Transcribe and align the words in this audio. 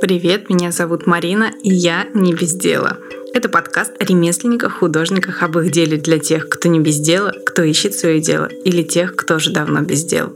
Привет, 0.00 0.48
меня 0.48 0.72
зовут 0.72 1.06
Марина, 1.06 1.52
и 1.62 1.68
я 1.68 2.06
не 2.14 2.32
без 2.32 2.54
дела. 2.54 2.96
Это 3.34 3.50
подкаст 3.50 3.92
о 4.00 4.04
ремесленниках, 4.06 4.78
художниках, 4.78 5.42
об 5.42 5.58
их 5.58 5.70
деле 5.70 5.98
для 5.98 6.18
тех, 6.18 6.48
кто 6.48 6.70
не 6.70 6.80
без 6.80 6.98
дела, 7.00 7.34
кто 7.44 7.62
ищет 7.62 7.92
свое 7.92 8.18
дело, 8.18 8.46
или 8.64 8.82
тех, 8.82 9.14
кто 9.14 9.34
уже 9.34 9.50
давно 9.52 9.82
без 9.82 10.04
дела. 10.04 10.32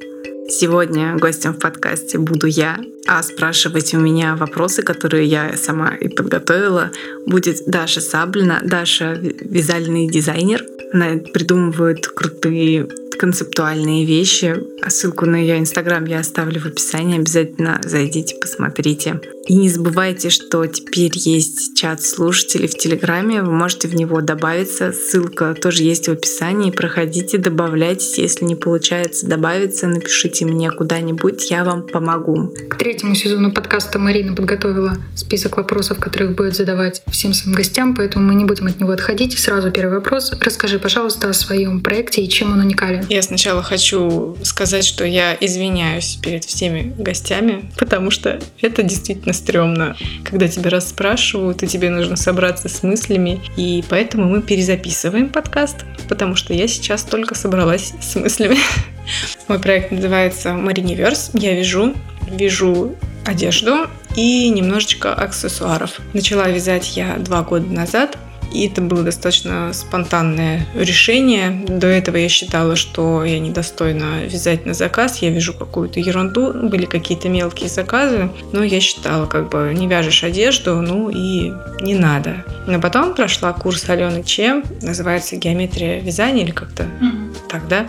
Сегодня 0.50 1.16
гостем 1.16 1.54
в 1.54 1.60
подкасте 1.60 2.18
буду 2.18 2.46
я, 2.46 2.78
а 3.06 3.22
спрашивать 3.22 3.94
у 3.94 3.98
меня 3.98 4.36
вопросы, 4.36 4.82
которые 4.82 5.24
я 5.24 5.56
сама 5.56 5.94
и 5.94 6.08
подготовила, 6.08 6.90
будет 7.26 7.64
Даша 7.66 8.02
Саблина. 8.02 8.60
Даша— 8.62 9.14
вязальный 9.40 10.06
дизайнер. 10.08 10.62
Она 10.92 11.16
придумывает 11.32 12.06
крутые 12.06 12.86
концептуальные 13.18 14.04
вещи. 14.04 14.62
А 14.82 14.90
ссылку 14.90 15.24
на 15.24 15.36
ее 15.36 15.58
инстаграм 15.58 16.04
я 16.04 16.18
оставлю 16.18 16.60
в 16.60 16.66
описании. 16.66 17.18
Обязательно 17.18 17.80
зайдите, 17.82 18.36
посмотрите. 18.38 19.20
И 19.46 19.54
не 19.54 19.68
забывайте, 19.68 20.30
что 20.30 20.64
теперь 20.66 21.12
есть 21.14 21.76
чат 21.76 22.02
слушателей 22.02 22.66
в 22.66 22.78
Телеграме. 22.78 23.42
Вы 23.42 23.52
можете 23.52 23.88
в 23.88 23.94
него 23.94 24.22
добавиться. 24.22 24.92
Ссылка 24.92 25.54
тоже 25.54 25.82
есть 25.82 26.08
в 26.08 26.12
описании. 26.12 26.70
Проходите, 26.70 27.36
добавляйтесь. 27.36 28.16
Если 28.16 28.46
не 28.46 28.56
получается 28.56 29.26
добавиться, 29.26 29.86
напишите 29.86 30.46
мне 30.46 30.70
куда-нибудь, 30.70 31.50
я 31.50 31.64
вам 31.64 31.86
помогу. 31.86 32.54
К 32.70 32.76
третьему 32.76 33.14
сезону 33.14 33.52
подкаста 33.52 33.98
Марина 33.98 34.34
подготовила 34.34 34.96
список 35.14 35.58
вопросов, 35.58 35.98
которых 35.98 36.34
будет 36.36 36.56
задавать 36.56 37.02
всем 37.08 37.34
своим 37.34 37.54
гостям, 37.54 37.94
поэтому 37.94 38.26
мы 38.26 38.34
не 38.34 38.46
будем 38.46 38.66
от 38.66 38.80
него 38.80 38.92
отходить. 38.92 39.38
Сразу 39.38 39.70
первый 39.70 39.96
вопрос. 39.96 40.32
Расскажи, 40.40 40.78
пожалуйста, 40.78 41.28
о 41.28 41.32
своем 41.34 41.82
проекте 41.82 42.22
и 42.22 42.28
чем 42.30 42.52
он 42.52 42.60
уникален. 42.60 43.04
Я 43.10 43.20
сначала 43.20 43.62
хочу 43.62 44.38
сказать, 44.42 44.86
что 44.86 45.04
я 45.04 45.36
извиняюсь 45.38 46.18
перед 46.22 46.44
всеми 46.44 46.94
гостями, 46.98 47.70
потому 47.76 48.10
что 48.10 48.40
это 48.62 48.82
действительно 48.82 49.33
стрёмно, 49.34 49.96
когда 50.24 50.48
тебя 50.48 50.70
расспрашивают, 50.70 51.62
и 51.62 51.66
тебе 51.66 51.90
нужно 51.90 52.16
собраться 52.16 52.68
с 52.68 52.82
мыслями. 52.82 53.40
И 53.56 53.84
поэтому 53.88 54.24
мы 54.26 54.42
перезаписываем 54.42 55.28
подкаст, 55.28 55.84
потому 56.08 56.36
что 56.36 56.54
я 56.54 56.66
сейчас 56.68 57.02
только 57.02 57.34
собралась 57.34 57.92
с 58.00 58.14
мыслями. 58.14 58.56
Мой 59.48 59.58
проект 59.58 59.90
называется 59.90 60.54
Мариниверс. 60.54 61.30
Я 61.34 61.54
вяжу, 61.54 61.94
вяжу 62.30 62.94
одежду 63.24 63.88
и 64.16 64.48
немножечко 64.48 65.14
аксессуаров. 65.14 66.00
Начала 66.12 66.48
вязать 66.48 66.96
я 66.96 67.16
два 67.18 67.42
года 67.42 67.66
назад. 67.66 68.16
И 68.52 68.66
это 68.66 68.80
было 68.80 69.02
достаточно 69.02 69.72
спонтанное 69.72 70.66
решение. 70.74 71.50
До 71.66 71.86
этого 71.86 72.16
я 72.16 72.28
считала, 72.28 72.76
что 72.76 73.24
я 73.24 73.38
недостойна 73.38 74.24
вязать 74.26 74.66
на 74.66 74.74
заказ, 74.74 75.22
я 75.22 75.30
вяжу 75.30 75.54
какую-то 75.54 76.00
ерунду, 76.00 76.52
были 76.52 76.86
какие-то 76.86 77.28
мелкие 77.28 77.68
заказы, 77.68 78.30
но 78.52 78.62
я 78.62 78.80
считала, 78.80 79.26
как 79.26 79.50
бы 79.50 79.72
не 79.74 79.88
вяжешь 79.88 80.24
одежду, 80.24 80.80
ну 80.80 81.10
и 81.10 81.52
не 81.80 81.94
надо. 81.94 82.44
Но 82.66 82.80
потом 82.80 83.14
прошла 83.14 83.52
курс 83.52 83.88
Алены 83.88 84.22
Чем, 84.22 84.64
называется 84.80 85.36
«Геометрия 85.36 86.00
вязания» 86.00 86.44
или 86.44 86.50
как-то 86.50 86.84
mm-hmm. 86.84 87.36
так, 87.48 87.68
да? 87.68 87.86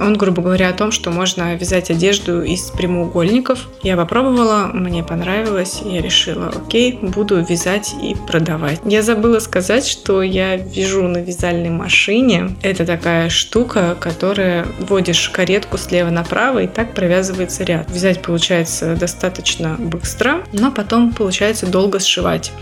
Он, 0.00 0.14
грубо 0.14 0.42
говоря, 0.42 0.68
о 0.68 0.72
том, 0.72 0.90
что 0.90 1.10
можно 1.10 1.54
вязать 1.54 1.90
одежду 1.90 2.42
из 2.42 2.70
прямоугольников. 2.70 3.68
Я 3.82 3.96
попробовала, 3.96 4.70
мне 4.72 5.02
понравилось, 5.02 5.80
я 5.84 6.02
решила, 6.02 6.48
окей, 6.48 6.98
буду 7.00 7.42
вязать 7.42 7.94
и 8.02 8.14
продавать. 8.14 8.80
Я 8.84 9.02
забыла 9.02 9.38
сказать, 9.38 9.86
что 9.86 10.22
я 10.22 10.56
вяжу 10.56 11.08
на 11.08 11.18
вязальной 11.18 11.70
машине. 11.70 12.56
Это 12.62 12.84
такая 12.84 13.30
штука, 13.30 13.96
которая 13.98 14.66
вводишь 14.80 15.30
каретку 15.30 15.78
слева 15.78 16.10
направо 16.10 16.60
и 16.60 16.66
так 16.66 16.94
провязывается 16.94 17.64
ряд. 17.64 17.90
Вязать 17.90 18.22
получается 18.22 18.96
достаточно 18.96 19.76
быстро, 19.78 20.42
но 20.52 20.70
потом 20.70 21.12
получается 21.12 21.66
долго 21.66 22.00
сшивать. 22.00 22.52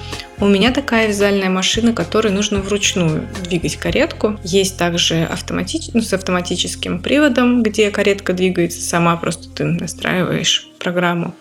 У 0.41 0.47
меня 0.47 0.73
такая 0.73 1.07
вязальная 1.07 1.49
машина, 1.55 1.93
которой 1.93 2.33
нужно 2.33 2.61
вручную 2.61 3.29
двигать 3.43 3.77
каретку. 3.77 4.39
Есть 4.45 4.77
также 4.77 5.25
автоматич... 5.25 5.89
ну, 5.95 6.03
с 6.03 6.13
автоматическим 6.13 7.01
приводом, 7.01 7.63
где 7.63 7.91
каретка 7.91 8.33
двигается 8.33 8.83
сама, 8.83 9.17
просто 9.17 9.49
ты 9.49 9.65
настраиваешь 9.65 10.69
программу, 10.79 11.35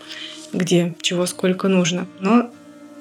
где 0.53 0.94
чего 1.01 1.25
сколько 1.25 1.68
нужно. 1.68 2.07
Но 2.19 2.51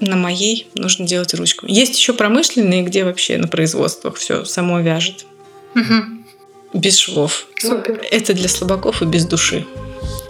на 0.01 0.17
моей 0.17 0.69
нужно 0.75 1.07
делать 1.07 1.35
ручками. 1.35 1.71
Есть 1.71 1.97
еще 1.97 2.13
промышленные, 2.13 2.83
где 2.83 3.05
вообще 3.05 3.39
на 3.39 3.47
производствах 3.47 4.17
все 4.17 4.45
само 4.45 4.81
вяжет. 4.81 5.27
Угу. 5.77 6.79
Без 6.81 6.99
швов. 6.99 7.47
Супер. 7.59 8.01
Это 8.11 8.35
для 8.35 8.49
слабаков 8.49 9.03
и 9.03 9.05
без 9.05 9.27
души. 9.27 9.67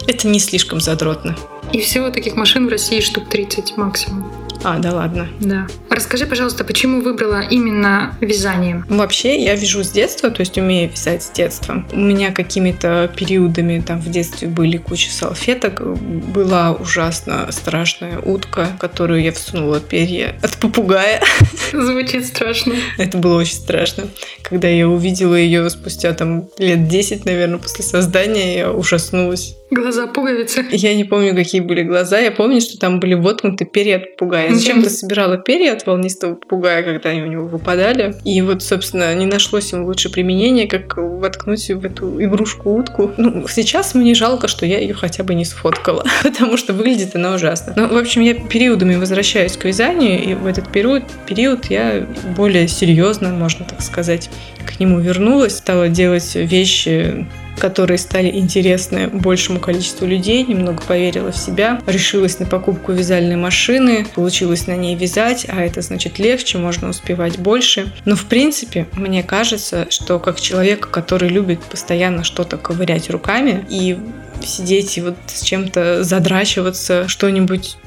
Это 0.07 0.27
не 0.27 0.39
слишком 0.39 0.79
задротно. 0.79 1.35
И 1.71 1.79
всего 1.79 2.09
таких 2.11 2.35
машин 2.35 2.67
в 2.67 2.69
России 2.69 2.99
штук 2.99 3.29
30 3.29 3.77
максимум. 3.77 4.31
А, 4.63 4.77
да 4.77 4.93
ладно. 4.93 5.27
Да. 5.39 5.67
Расскажи, 5.93 6.25
пожалуйста, 6.25 6.63
почему 6.63 7.01
выбрала 7.01 7.41
именно 7.41 8.17
вязание? 8.19 8.83
Вообще, 8.89 9.43
я 9.43 9.53
вяжу 9.53 9.83
с 9.83 9.91
детства, 9.91 10.31
то 10.31 10.39
есть 10.39 10.57
умею 10.57 10.89
вязать 10.89 11.21
с 11.21 11.29
детства. 11.29 11.85
У 11.91 11.99
меня 11.99 12.31
какими-то 12.31 13.11
периодами 13.15 13.79
там 13.79 13.99
в 13.99 14.09
детстве 14.09 14.47
были 14.47 14.77
куча 14.77 15.11
салфеток. 15.11 15.81
Была 15.83 16.71
ужасно 16.71 17.47
страшная 17.51 18.17
утка, 18.17 18.69
которую 18.79 19.21
я 19.21 19.31
всунула 19.31 19.79
перья 19.79 20.35
от 20.41 20.57
попугая. 20.57 21.21
Звучит 21.71 22.25
страшно. 22.25 22.73
Это 22.97 23.19
было 23.19 23.37
очень 23.37 23.55
страшно. 23.55 24.05
Когда 24.41 24.67
я 24.67 24.89
увидела 24.89 25.35
ее 25.35 25.69
спустя 25.69 26.13
там 26.13 26.49
лет 26.57 26.87
10, 26.87 27.25
наверное, 27.25 27.59
после 27.59 27.83
создания, 27.83 28.57
я 28.57 28.71
ужаснулась. 28.71 29.55
Глаза 29.73 30.05
пуговицы. 30.05 30.65
Я 30.71 30.93
не 30.93 31.03
помню, 31.03 31.33
какие 31.33 31.61
были 31.61 31.81
глаза. 31.81 32.19
Я 32.19 32.31
помню, 32.31 32.61
что 32.61 32.77
там 32.77 32.99
были 32.99 33.15
воткнуты 33.15 33.65
перья 33.65 33.97
от 33.97 34.11
попугая. 34.11 34.49
Я 34.49 34.55
зачем-то 34.55 34.89
собирала 34.89 35.37
перья 35.37 35.73
от 35.73 35.82
волнистого 35.85 36.35
попугая, 36.35 36.83
когда 36.83 37.09
они 37.09 37.21
у 37.21 37.27
него 37.27 37.45
выпадали. 37.45 38.15
И 38.23 38.41
вот, 38.41 38.63
собственно, 38.63 39.13
не 39.15 39.25
нашлось 39.25 39.71
ему 39.71 39.85
лучше 39.85 40.09
применения, 40.09 40.67
как 40.67 40.97
воткнуть 40.97 41.69
в 41.69 41.85
эту 41.85 42.21
игрушку 42.23 42.75
утку. 42.75 43.11
Ну, 43.17 43.47
сейчас 43.47 43.95
мне 43.95 44.15
жалко, 44.15 44.47
что 44.47 44.65
я 44.65 44.79
ее 44.79 44.93
хотя 44.93 45.23
бы 45.23 45.33
не 45.35 45.45
сфоткала, 45.45 46.05
потому 46.23 46.57
что 46.57 46.73
выглядит 46.73 47.15
она 47.15 47.33
ужасно. 47.33 47.73
Но, 47.75 47.87
в 47.87 47.97
общем, 47.97 48.21
я 48.21 48.33
периодами 48.33 48.95
возвращаюсь 48.95 49.57
к 49.57 49.65
вязанию, 49.65 50.23
и 50.23 50.33
в 50.33 50.45
этот 50.45 50.71
период, 50.71 51.03
период 51.27 51.65
я 51.65 52.05
более 52.35 52.67
серьезно, 52.67 53.29
можно 53.29 53.65
так 53.65 53.81
сказать, 53.81 54.29
к 54.65 54.79
нему 54.79 54.99
вернулась, 54.99 55.57
стала 55.57 55.89
делать 55.89 56.35
вещи 56.35 57.25
которые 57.57 57.97
стали 57.97 58.29
интересны 58.29 59.07
большему 59.07 59.59
количеству 59.59 60.05
людей, 60.05 60.43
немного 60.43 60.81
поверила 60.83 61.31
в 61.31 61.37
себя, 61.37 61.81
решилась 61.87 62.39
на 62.39 62.45
покупку 62.45 62.91
вязальной 62.91 63.35
машины, 63.35 64.05
получилось 64.13 64.67
на 64.67 64.75
ней 64.75 64.95
вязать, 64.95 65.45
а 65.49 65.61
это 65.61 65.81
значит 65.81 66.19
легче, 66.19 66.57
можно 66.57 66.89
успевать 66.89 67.37
больше. 67.39 67.91
Но 68.05 68.15
в 68.15 68.25
принципе, 68.25 68.87
мне 68.93 69.23
кажется, 69.23 69.87
что 69.89 70.19
как 70.19 70.39
человек, 70.39 70.89
который 70.89 71.29
любит 71.29 71.61
постоянно 71.61 72.23
что-то 72.23 72.57
ковырять 72.57 73.09
руками 73.09 73.65
и 73.69 73.97
сидеть 74.43 74.97
и 74.97 75.01
вот 75.01 75.15
с 75.27 75.41
чем-то 75.41 76.03
задрачиваться, 76.03 77.07
что-нибудь 77.07 77.77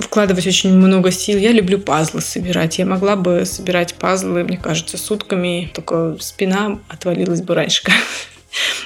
вкладывать 0.00 0.46
очень 0.46 0.72
много 0.76 1.10
сил. 1.10 1.38
Я 1.38 1.52
люблю 1.52 1.78
пазлы 1.78 2.20
собирать. 2.20 2.78
Я 2.78 2.86
могла 2.86 3.16
бы 3.16 3.44
собирать 3.44 3.94
пазлы, 3.94 4.44
мне 4.44 4.56
кажется, 4.56 4.96
сутками, 4.98 5.70
только 5.74 6.16
спина 6.20 6.78
отвалилась 6.88 7.42
бы 7.42 7.54
раньше. 7.54 7.82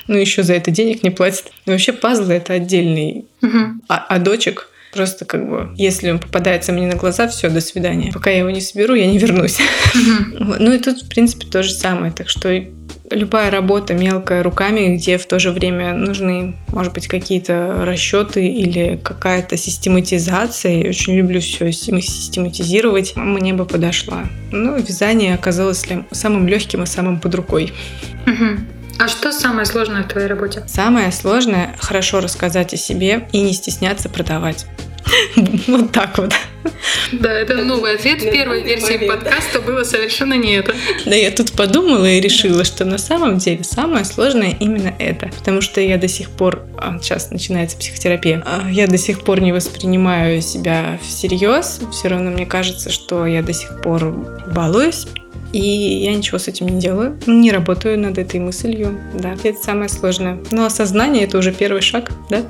ну 0.06 0.16
еще 0.16 0.42
за 0.42 0.54
это 0.54 0.70
денег 0.70 1.02
не 1.02 1.10
платят. 1.10 1.52
И 1.66 1.70
вообще 1.70 1.92
пазлы 1.92 2.34
это 2.34 2.54
отдельный. 2.54 3.26
Угу. 3.42 3.82
А, 3.88 4.06
а 4.08 4.18
дочек 4.18 4.68
Просто 4.92 5.26
как 5.26 5.48
бы, 5.48 5.68
если 5.76 6.10
он 6.10 6.18
попадается 6.18 6.72
мне 6.72 6.86
на 6.86 6.96
глаза, 6.96 7.28
все, 7.28 7.50
до 7.50 7.60
свидания. 7.60 8.10
Пока 8.12 8.30
я 8.30 8.38
его 8.38 8.50
не 8.50 8.60
соберу, 8.60 8.94
я 8.94 9.06
не 9.06 9.18
вернусь. 9.18 9.58
Mm-hmm. 9.60 10.56
Ну 10.58 10.72
и 10.72 10.78
тут, 10.78 11.02
в 11.02 11.08
принципе, 11.08 11.46
то 11.46 11.62
же 11.62 11.72
самое. 11.72 12.10
Так 12.10 12.28
что 12.30 12.64
любая 13.10 13.50
работа 13.50 13.94
мелкая 13.94 14.42
руками, 14.42 14.96
где 14.96 15.18
в 15.18 15.26
то 15.26 15.38
же 15.38 15.50
время 15.50 15.94
нужны, 15.94 16.56
может 16.68 16.94
быть, 16.94 17.06
какие-то 17.06 17.84
расчеты 17.84 18.46
или 18.46 18.98
какая-то 19.02 19.56
систематизация. 19.56 20.82
Я 20.82 20.88
очень 20.88 21.16
люблю 21.16 21.40
все 21.40 21.70
систематизировать. 21.70 23.14
Мне 23.16 23.52
бы 23.52 23.66
подошла. 23.66 24.24
Ну, 24.52 24.76
вязание 24.78 25.34
оказалось 25.34 25.84
самым 26.12 26.48
легким 26.48 26.82
и 26.82 26.86
самым 26.86 27.20
под 27.20 27.34
рукой. 27.34 27.72
Угу. 28.26 28.77
А 28.98 29.06
что 29.06 29.30
самое 29.30 29.64
сложное 29.64 30.02
в 30.02 30.08
твоей 30.08 30.26
работе? 30.26 30.64
Самое 30.66 31.12
сложное– 31.12 31.76
хорошо 31.78 32.20
рассказать 32.20 32.74
о 32.74 32.76
себе 32.76 33.28
и 33.32 33.40
не 33.40 33.52
стесняться 33.52 34.08
продавать. 34.08 34.66
Вот 35.68 35.92
так 35.92 36.18
вот. 36.18 36.34
Да, 37.12 37.32
это 37.32 37.56
новый 37.64 37.94
ответ. 37.94 38.20
В 38.20 38.30
первой 38.30 38.62
версии 38.62 39.06
подкаста 39.06 39.60
было 39.60 39.84
совершенно 39.84 40.34
не 40.34 40.56
это. 40.56 40.74
Да, 41.06 41.14
я 41.14 41.30
тут 41.30 41.52
подумала 41.52 42.06
и 42.06 42.20
решила, 42.20 42.64
что 42.64 42.84
на 42.84 42.98
самом 42.98 43.38
деле 43.38 43.64
самое 43.64 44.04
сложное 44.04 44.56
именно 44.58 44.92
это. 44.98 45.30
Потому 45.38 45.60
что 45.60 45.80
я 45.80 45.96
до 45.96 46.08
сих 46.08 46.30
пор, 46.30 46.62
а, 46.76 46.98
сейчас 47.00 47.30
начинается 47.30 47.78
психотерапия, 47.78 48.42
а, 48.44 48.68
я 48.70 48.86
до 48.86 48.98
сих 48.98 49.22
пор 49.22 49.40
не 49.40 49.52
воспринимаю 49.52 50.42
себя 50.42 50.98
всерьез. 51.02 51.80
Все 51.92 52.08
равно 52.08 52.30
мне 52.30 52.44
кажется, 52.44 52.90
что 52.90 53.26
я 53.26 53.42
до 53.42 53.52
сих 53.52 53.80
пор 53.80 54.10
балуюсь 54.52 55.06
и 55.52 55.58
я 55.58 56.14
ничего 56.14 56.38
с 56.38 56.48
этим 56.48 56.68
не 56.68 56.80
делаю, 56.80 57.18
не 57.26 57.52
работаю 57.52 57.98
над 57.98 58.18
этой 58.18 58.40
мыслью, 58.40 58.98
да, 59.14 59.36
это 59.42 59.58
самое 59.58 59.88
сложное. 59.88 60.38
Но 60.50 60.66
осознание 60.66 61.24
это 61.24 61.38
уже 61.38 61.52
первый 61.52 61.82
шаг, 61.82 62.10
да? 62.30 62.42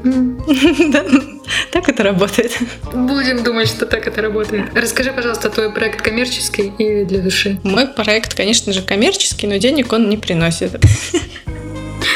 Так 1.73 1.89
это 1.89 2.03
работает. 2.03 2.59
Будем 2.93 3.43
думать, 3.43 3.69
что 3.69 3.87
так 3.87 4.07
это 4.07 4.21
работает. 4.21 4.67
Расскажи, 4.75 5.13
пожалуйста, 5.13 5.49
твой 5.51 5.73
проект 5.73 6.03
коммерческий 6.03 6.73
или 6.79 7.05
для 7.05 7.21
души? 7.21 7.59
Мой 7.63 7.87
проект, 7.87 8.35
конечно 8.35 8.73
же, 8.73 8.83
коммерческий, 8.83 9.47
но 9.47 9.57
денег 9.57 9.93
он 9.93 10.09
не 10.09 10.17
приносит. 10.17 10.73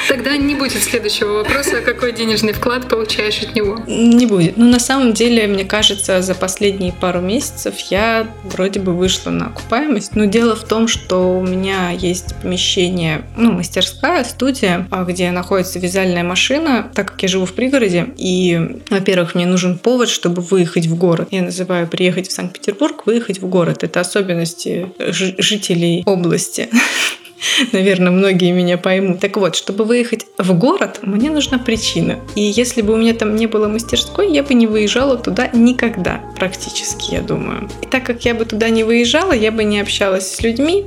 Тогда 0.09 0.37
не 0.37 0.55
будет 0.55 0.83
следующего 0.83 1.35
вопроса, 1.35 1.81
какой 1.81 2.13
денежный 2.13 2.53
вклад 2.53 2.89
получаешь 2.89 3.43
от 3.43 3.55
него. 3.55 3.79
Не 3.87 4.27
будет. 4.27 4.57
Но 4.57 4.65
ну, 4.65 4.73
на 4.73 4.79
самом 4.79 5.13
деле, 5.13 5.47
мне 5.47 5.65
кажется, 5.65 6.23
за 6.23 6.35
последние 6.35 6.93
пару 6.93 7.21
месяцев 7.21 7.79
я 7.91 8.27
вроде 8.45 8.81
бы 8.81 8.93
вышла 8.93 9.31
на 9.31 9.47
окупаемость. 9.47 10.15
Но 10.15 10.25
дело 10.27 10.57
в 10.57 10.65
том, 10.65 10.89
что 10.89 11.39
у 11.39 11.43
меня 11.43 11.91
есть 11.91 12.35
помещение, 12.43 13.23
ну, 13.37 13.53
мастерская, 13.53 14.25
студия, 14.25 14.87
а, 14.91 15.05
где 15.05 15.31
находится 15.31 15.79
вязальная 15.79 16.25
машина, 16.25 16.91
так 16.95 17.13
как 17.13 17.23
я 17.23 17.29
живу 17.29 17.47
в 17.47 17.53
пригороде. 17.53 18.09
И, 18.17 18.81
во-первых, 18.91 19.35
мне 19.35 19.47
нужен 19.47 19.79
повод, 19.79 20.09
чтобы 20.09 20.43
выехать 20.43 20.87
в 20.87 20.97
город. 20.97 21.29
Я 21.31 21.43
называю 21.43 21.87
приехать 21.87 22.29
в 22.29 22.33
Санкт-Петербург, 22.33 23.07
выехать 23.07 23.41
в 23.41 23.49
город. 23.49 23.85
Это 23.85 24.01
особенности 24.01 24.93
жителей 24.99 26.03
области. 26.07 26.69
Наверное, 27.73 28.13
многие 28.13 28.53
меня 28.53 28.79
поймут. 28.79 29.21
Так 29.21 29.37
вот, 29.37 29.57
чтобы 29.57 29.85
выехать 29.85 30.27
в 30.39 30.53
город, 30.55 31.01
мне 31.03 31.31
нужна 31.31 31.59
причина. 31.59 32.19
И 32.35 32.43
если 32.43 32.83
бы 32.83 32.95
у 32.95 32.97
меня 32.97 33.15
там 33.15 33.37
не 33.37 33.47
было 33.47 33.69
мастерской, 33.69 34.33
я 34.33 34.43
бы 34.43 34.55
не 34.55 34.67
выезжала 34.67 35.17
туда 35.17 35.49
никогда, 35.53 36.21
практически, 36.37 37.15
я 37.15 37.21
думаю. 37.21 37.69
И 37.83 37.87
так 37.87 38.05
как 38.05 38.25
я 38.25 38.35
бы 38.35 38.45
туда 38.45 38.69
не 38.69 38.85
выезжала, 38.85 39.33
я 39.33 39.53
бы 39.53 39.65
не 39.65 39.81
общалась 39.81 40.31
с 40.31 40.43
людьми, 40.43 40.87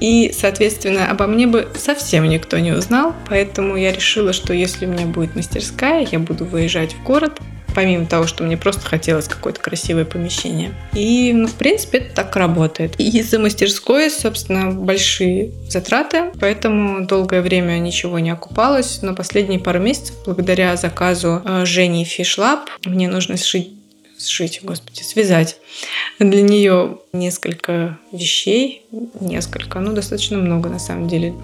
и, 0.00 0.32
соответственно, 0.36 1.10
обо 1.10 1.26
мне 1.26 1.46
бы 1.46 1.68
совсем 1.76 2.28
никто 2.28 2.58
не 2.58 2.72
узнал, 2.72 3.14
поэтому 3.28 3.76
я 3.76 3.92
решила, 3.92 4.32
что 4.32 4.52
если 4.52 4.86
у 4.86 4.90
меня 4.90 5.06
будет 5.06 5.34
мастерская, 5.34 6.06
я 6.10 6.18
буду 6.18 6.44
выезжать 6.44 6.94
в 6.94 7.02
город, 7.02 7.40
помимо 7.76 8.06
того, 8.06 8.26
что 8.26 8.42
мне 8.42 8.56
просто 8.56 8.86
хотелось 8.86 9.28
какое-то 9.28 9.60
красивое 9.60 10.06
помещение. 10.06 10.72
И, 10.94 11.30
ну, 11.34 11.46
в 11.46 11.52
принципе, 11.52 11.98
это 11.98 12.14
так 12.14 12.34
работает. 12.34 12.98
И 12.98 13.18
из-за 13.18 13.38
мастерской, 13.38 14.10
собственно, 14.10 14.70
большие 14.70 15.50
затраты, 15.68 16.32
поэтому 16.40 17.06
долгое 17.06 17.42
время 17.42 17.78
ничего 17.78 18.18
не 18.18 18.30
окупалось, 18.30 19.00
но 19.02 19.14
последние 19.14 19.60
пару 19.60 19.78
месяцев, 19.78 20.16
благодаря 20.24 20.74
заказу 20.76 21.42
э, 21.44 21.66
Жени 21.66 22.04
Фишлаб, 22.04 22.60
мне 22.86 23.08
нужно 23.08 23.36
сшить 23.36 23.72
сшить, 24.18 24.60
господи, 24.62 25.02
связать 25.02 25.58
для 26.18 26.40
нее 26.40 27.00
несколько 27.12 27.98
вещей, 28.12 28.86
несколько, 29.20 29.78
ну, 29.80 29.92
достаточно 29.92 30.38
много 30.38 30.70
на 30.70 30.78
самом 30.78 31.06
деле. 31.06 31.34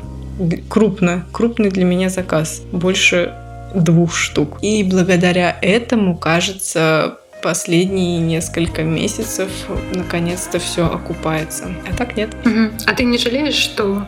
Крупно, 0.71 1.27
крупный 1.33 1.69
для 1.69 1.85
меня 1.85 2.09
заказ. 2.09 2.63
Больше 2.73 3.35
двух 3.75 4.15
штук. 4.15 4.59
И 4.63 4.85
благодаря 4.85 5.57
этому, 5.61 6.17
кажется, 6.17 7.19
последние 7.43 8.19
несколько 8.19 8.83
месяцев 8.83 9.51
наконец-то 9.93 10.59
все 10.59 10.87
окупается. 10.87 11.75
А 11.89 11.95
так 11.95 12.17
нет. 12.17 12.35
Угу. 12.45 12.71
А 12.87 12.95
ты 12.95 13.05
не 13.05 13.19
жалеешь, 13.19 13.55
что 13.55 14.07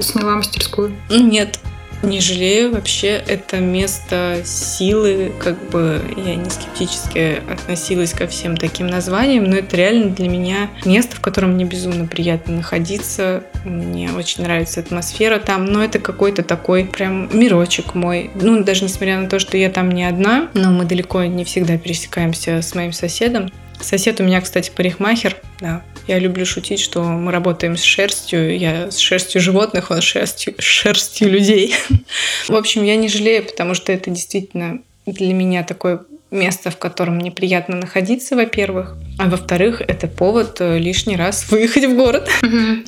сняла 0.00 0.36
мастерскую? 0.36 0.92
Нет, 1.10 1.58
не 2.02 2.20
жалею 2.20 2.72
вообще, 2.72 3.22
это 3.26 3.58
место 3.58 4.42
силы, 4.44 5.32
как 5.38 5.70
бы 5.70 6.02
я 6.16 6.34
не 6.34 6.50
скептически 6.50 7.40
относилась 7.48 8.12
ко 8.12 8.26
всем 8.26 8.56
таким 8.56 8.88
названиям, 8.88 9.44
но 9.44 9.56
это 9.56 9.76
реально 9.76 10.10
для 10.10 10.28
меня 10.28 10.70
место, 10.84 11.16
в 11.16 11.20
котором 11.20 11.52
мне 11.52 11.64
безумно 11.64 12.06
приятно 12.06 12.56
находиться, 12.56 13.44
мне 13.64 14.10
очень 14.12 14.42
нравится 14.42 14.80
атмосфера 14.80 15.38
там, 15.38 15.64
но 15.66 15.84
это 15.84 15.98
какой-то 15.98 16.42
такой 16.42 16.84
прям 16.84 17.28
мирочек 17.36 17.94
мой. 17.94 18.30
Ну, 18.34 18.62
даже 18.62 18.84
несмотря 18.84 19.18
на 19.18 19.28
то, 19.28 19.38
что 19.38 19.56
я 19.56 19.70
там 19.70 19.90
не 19.90 20.04
одна, 20.04 20.48
но 20.54 20.70
мы 20.70 20.84
далеко 20.84 21.24
не 21.24 21.44
всегда 21.44 21.78
пересекаемся 21.78 22.62
с 22.62 22.74
моим 22.74 22.92
соседом. 22.92 23.50
Сосед 23.80 24.20
у 24.20 24.24
меня, 24.24 24.40
кстати, 24.40 24.70
парикмахер, 24.74 25.36
да. 25.60 25.82
Я 26.06 26.18
люблю 26.18 26.44
шутить, 26.44 26.80
что 26.80 27.02
мы 27.02 27.30
работаем 27.30 27.76
с 27.76 27.82
шерстью. 27.82 28.56
Я 28.58 28.90
с 28.90 28.98
шерстью 28.98 29.40
животных, 29.40 29.90
он 29.90 30.00
с 30.00 30.04
шерстью, 30.04 30.54
шерстью 30.58 31.30
людей. 31.30 31.74
В 32.48 32.54
общем, 32.54 32.82
я 32.84 32.96
не 32.96 33.08
жалею, 33.08 33.44
потому 33.44 33.74
что 33.74 33.92
это 33.92 34.10
действительно 34.10 34.80
для 35.06 35.32
меня 35.32 35.62
такой 35.62 36.00
место, 36.30 36.70
в 36.70 36.78
котором 36.78 37.16
мне 37.16 37.30
приятно 37.30 37.76
находиться, 37.76 38.34
во-первых. 38.34 38.96
А 39.22 39.28
во-вторых, 39.28 39.80
это 39.86 40.08
повод 40.08 40.56
э, 40.58 40.78
лишний 40.78 41.14
раз 41.14 41.46
выехать 41.50 41.84
в 41.84 41.94
город. 41.94 42.28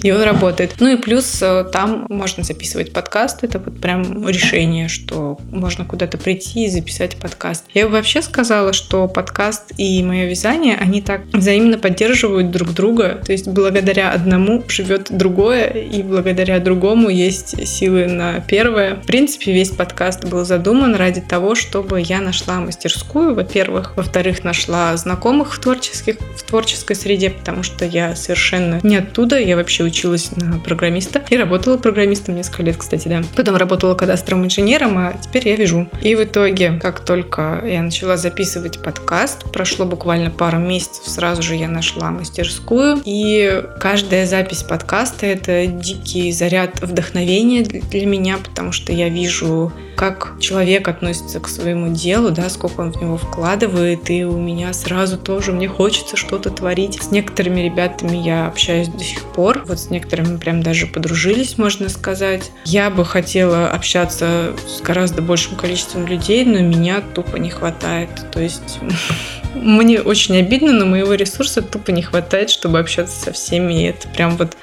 И 0.03 0.11
он 0.11 0.21
работает. 0.23 0.75
Ну 0.81 0.89
и 0.89 0.97
плюс 0.97 1.41
э, 1.41 1.65
там 1.73 2.07
можно 2.09 2.43
записывать 2.43 2.93
подкаст. 2.93 3.45
Это 3.45 3.61
вот 3.61 3.81
прям 3.81 4.27
решение, 4.27 4.89
что 4.89 5.39
можно 5.53 5.85
куда-то 5.85 6.19
прийти 6.19 6.65
и 6.65 6.69
записать 6.69 7.17
подкаст. 7.19 7.67
Я 7.73 7.87
бы 7.87 7.93
вообще 7.93 8.21
сказала, 8.21 8.73
что 8.73 9.07
подкаст 9.07 9.75
и 9.79 10.03
мое 10.03 10.25
вязание, 10.25 10.77
они 10.77 11.03
так 11.03 11.21
взаимно 11.33 11.79
поддерживают 11.79 12.51
друг 12.51 12.73
друга. 12.73 13.23
То 13.25 13.31
есть 13.31 13.47
благодаря 13.47 14.11
одному 14.11 14.65
живет 14.67 15.17
другое, 15.17 15.67
и 15.67 16.03
благодаря 16.03 16.59
другому 16.59 17.11
есть 17.11 17.65
силы 17.69 18.07
на 18.07 18.41
первое. 18.41 18.97
В 18.97 19.07
принципе, 19.07 19.53
весь 19.53 19.71
подкаст 19.71 20.25
был 20.25 20.45
задуман 20.45 20.97
ради 20.97 21.21
того, 21.21 21.55
чтобы 21.55 22.01
я 22.01 22.21
нашла 22.21 22.59
мастерскую, 22.59 23.37
во-первых. 23.37 23.93
Во-вторых, 23.97 24.43
нашла 24.43 24.97
знакомых 24.97 25.55
в, 25.55 25.61
творческих, 25.61 26.17
в 26.37 26.43
творческой 26.43 26.95
среде, 26.97 27.31
потому 27.31 27.63
что 27.63 27.85
я 27.85 28.17
совершенно 28.17 28.81
не 28.83 28.97
оттуда. 28.97 29.39
Я 29.39 29.57
вообще 29.57 29.85
училась 29.85 30.31
на 30.37 30.59
программиста 30.59 31.23
и 31.31 31.37
работала 31.37 31.77
программистом 31.77 32.37
несколько 32.37 32.63
лет, 32.63 32.77
кстати, 32.77 33.09
да. 33.09 33.23
Потом 33.37 33.57
работала 33.57 33.95
кадастровым 33.95 34.47
инженером, 34.47 34.99
а 34.99 35.15
теперь 35.21 35.49
я 35.49 35.57
вяжу. 35.57 35.89
И 36.03 36.15
в 36.15 36.25
итоге, 36.25 36.79
как 36.81 37.01
только 37.01 37.63
я 37.65 37.83
начала 37.83 38.17
записывать 38.17 38.83
подкаст, 38.83 39.51
прошло 39.53 39.85
буквально 39.85 40.31
пару 40.31 40.59
месяцев, 40.59 41.07
сразу 41.07 41.43
же 41.43 41.55
я 41.57 41.69
нашла 41.69 42.11
мастерскую. 42.11 43.01
И 43.05 43.63
каждая 43.81 44.27
запись 44.27 44.63
подкаста— 44.63 45.27
это 45.27 45.67
дикий 45.67 46.33
заряд 46.33 46.81
вдохновения 46.81 47.63
для 47.63 48.07
меня, 48.07 48.39
потому 48.39 48.73
что 48.73 48.93
я 48.93 49.09
вижу, 49.09 49.73
как 49.97 50.35
человек 50.41 50.89
относится 50.89 51.41
к 51.41 51.49
своему 51.49 51.95
делу, 51.95 52.31
да, 52.31 52.49
сколько 52.51 52.81
он 52.81 52.93
в 52.93 53.01
него 53.01 53.17
вкладывает, 53.17 54.11
и 54.11 54.25
у 54.25 54.39
меня 54.39 54.73
сразу 54.73 55.17
тоже 55.17 55.53
мне 55.53 55.69
хочется 55.69 56.04
что-то 56.13 56.51
творить. 56.51 57.03
С 57.03 57.11
некоторыми 57.11 57.61
ребятами 57.61 58.17
я 58.17 58.47
общаюсь 58.47 58.89
до 58.89 59.03
сих 59.03 59.23
пор, 59.33 59.65
вот 59.67 59.79
с 59.79 59.91
некоторыми 59.91 60.37
прям 60.37 60.63
даже 60.63 60.87
подружились, 60.87 61.59
можно 61.59 61.89
сказать. 61.89 62.51
Я 62.65 62.91
бы 62.91 63.05
хотела 63.05 63.71
общаться 63.71 64.55
с 64.67 64.81
гораздо 64.81 65.23
большим 65.23 65.57
количеством 65.57 66.07
людей, 66.07 66.45
но 66.45 66.61
меня 66.61 67.01
тупо 67.01 67.37
не 67.37 67.51
хватает. 67.51 68.11
То 68.33 68.41
есть 68.41 68.79
мне 69.55 70.01
очень 70.01 70.37
обидно, 70.37 70.73
но 70.73 70.87
моего 70.87 71.15
ресурса 71.15 71.63
тупо 71.63 71.91
не 71.91 72.03
хватает, 72.03 72.51
чтобы 72.51 72.79
общаться 72.79 73.19
со 73.19 73.33
всеми. 73.33 73.83
И 73.83 73.87
это 73.87 74.09
прям 74.09 74.37
вот 74.37 74.57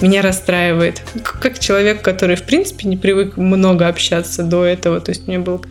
меня 0.00 0.22
расстраивает. 0.22 1.02
Как 1.22 1.58
человек, 1.58 2.02
который, 2.02 2.36
в 2.36 2.42
принципе, 2.42 2.88
не 2.88 2.96
привык 2.96 3.36
много 3.36 3.88
общаться 3.88 4.42
до 4.42 4.64
этого. 4.64 5.00
То 5.00 5.10
есть 5.10 5.26
меня 5.26 5.40
был 5.40 5.64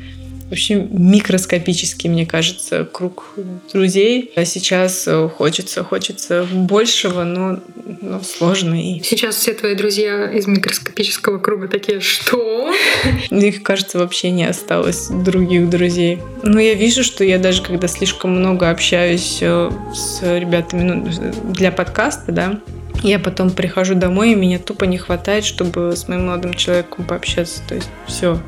вообще 0.49 0.75
микроскопический, 0.75 2.09
мне 2.09 2.25
кажется, 2.25 2.87
круг 2.91 3.35
друзей. 3.71 4.31
А 4.35 4.45
сейчас 4.45 5.07
э, 5.07 5.29
хочется, 5.29 5.83
хочется 5.83 6.47
большего, 6.51 7.23
но, 7.23 7.59
но 8.01 8.21
сложно. 8.21 8.75
И... 8.75 9.01
Сейчас 9.03 9.35
все 9.35 9.53
твои 9.53 9.75
друзья 9.75 10.31
из 10.31 10.47
микроскопического 10.47 11.39
круга 11.39 11.67
такие, 11.67 11.99
что? 11.99 12.73
Их, 13.31 13.63
кажется, 13.63 13.97
вообще 13.97 14.31
не 14.31 14.45
осталось 14.45 15.07
других 15.07 15.69
друзей. 15.69 16.19
Но 16.43 16.59
я 16.59 16.73
вижу, 16.73 17.03
что 17.03 17.23
я 17.23 17.39
даже 17.39 17.61
когда 17.63 17.87
слишком 17.87 18.31
много 18.31 18.69
общаюсь 18.69 19.39
э, 19.41 19.71
с 19.93 20.21
ребятами 20.21 20.83
ну, 20.83 21.53
для 21.53 21.71
подкаста, 21.71 22.31
да, 22.31 22.59
я 23.03 23.19
потом 23.19 23.51
прихожу 23.51 23.95
домой, 23.95 24.31
и 24.31 24.35
меня 24.35 24.59
тупо 24.59 24.85
не 24.85 24.97
хватает, 24.97 25.45
чтобы 25.45 25.95
с 25.95 26.07
моим 26.07 26.27
молодым 26.27 26.53
человеком 26.53 27.05
пообщаться. 27.05 27.61
То 27.67 27.75
есть 27.75 27.89
все, 28.07 28.39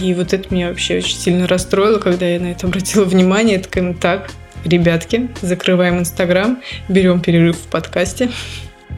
и 0.00 0.14
вот 0.14 0.32
это 0.32 0.52
меня 0.52 0.68
вообще 0.68 0.98
очень 0.98 1.16
сильно 1.16 1.46
расстроило, 1.46 1.98
когда 1.98 2.26
я 2.26 2.40
на 2.40 2.52
это 2.52 2.66
обратила 2.66 3.04
внимание. 3.04 3.56
Я 3.56 3.62
такая, 3.62 3.84
ну 3.84 3.94
так, 3.94 4.30
ребятки, 4.64 5.28
закрываем 5.40 5.98
Инстаграм, 5.98 6.60
берем 6.88 7.20
перерыв 7.20 7.56
в 7.56 7.66
подкасте. 7.68 8.30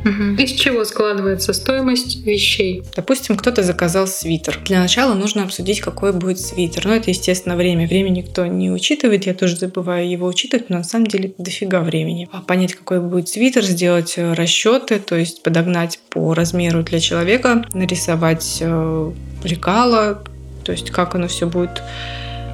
Угу. 0.05 0.43
Из 0.43 0.53
чего 0.53 0.85
складывается 0.85 1.53
стоимость 1.53 2.25
вещей? 2.25 2.83
Допустим, 2.95 3.37
кто-то 3.37 3.63
заказал 3.63 4.07
свитер. 4.07 4.61
Для 4.65 4.81
начала 4.81 5.15
нужно 5.15 5.45
обсудить, 5.45 5.81
какой 5.81 6.13
будет 6.13 6.39
свитер. 6.39 6.87
Ну, 6.87 6.93
это, 6.93 7.11
естественно, 7.11 7.57
время. 7.57 7.87
Время 7.87 8.11
никто 8.11 8.47
не 8.47 8.71
учитывает, 8.71 9.27
я 9.27 9.35
тоже 9.35 9.57
забываю 9.57 10.09
его 10.09 10.27
учитывать, 10.27 10.69
но 10.69 10.79
на 10.79 10.85
самом 10.85 11.07
деле 11.07 11.35
дофига 11.39 11.81
времени. 11.81 12.29
А 12.33 12.43
понять, 12.43 12.75
какой 12.75 13.01
будет 13.01 13.29
свитер, 13.29 13.65
сделать 13.65 14.15
э, 14.17 14.35
расчеты, 14.35 14.99
то 14.99 15.17
есть 15.17 15.43
подогнать 15.43 15.99
по 16.11 16.35
размеру 16.35 16.83
для 16.83 17.01
человека, 17.01 17.65
нарисовать 17.73 18.59
э, 18.61 19.13
лекала, 19.43 20.23
то 20.65 20.73
есть 20.73 20.91
как 20.91 21.15
оно 21.15 21.29
все 21.29 21.47
будет 21.47 21.83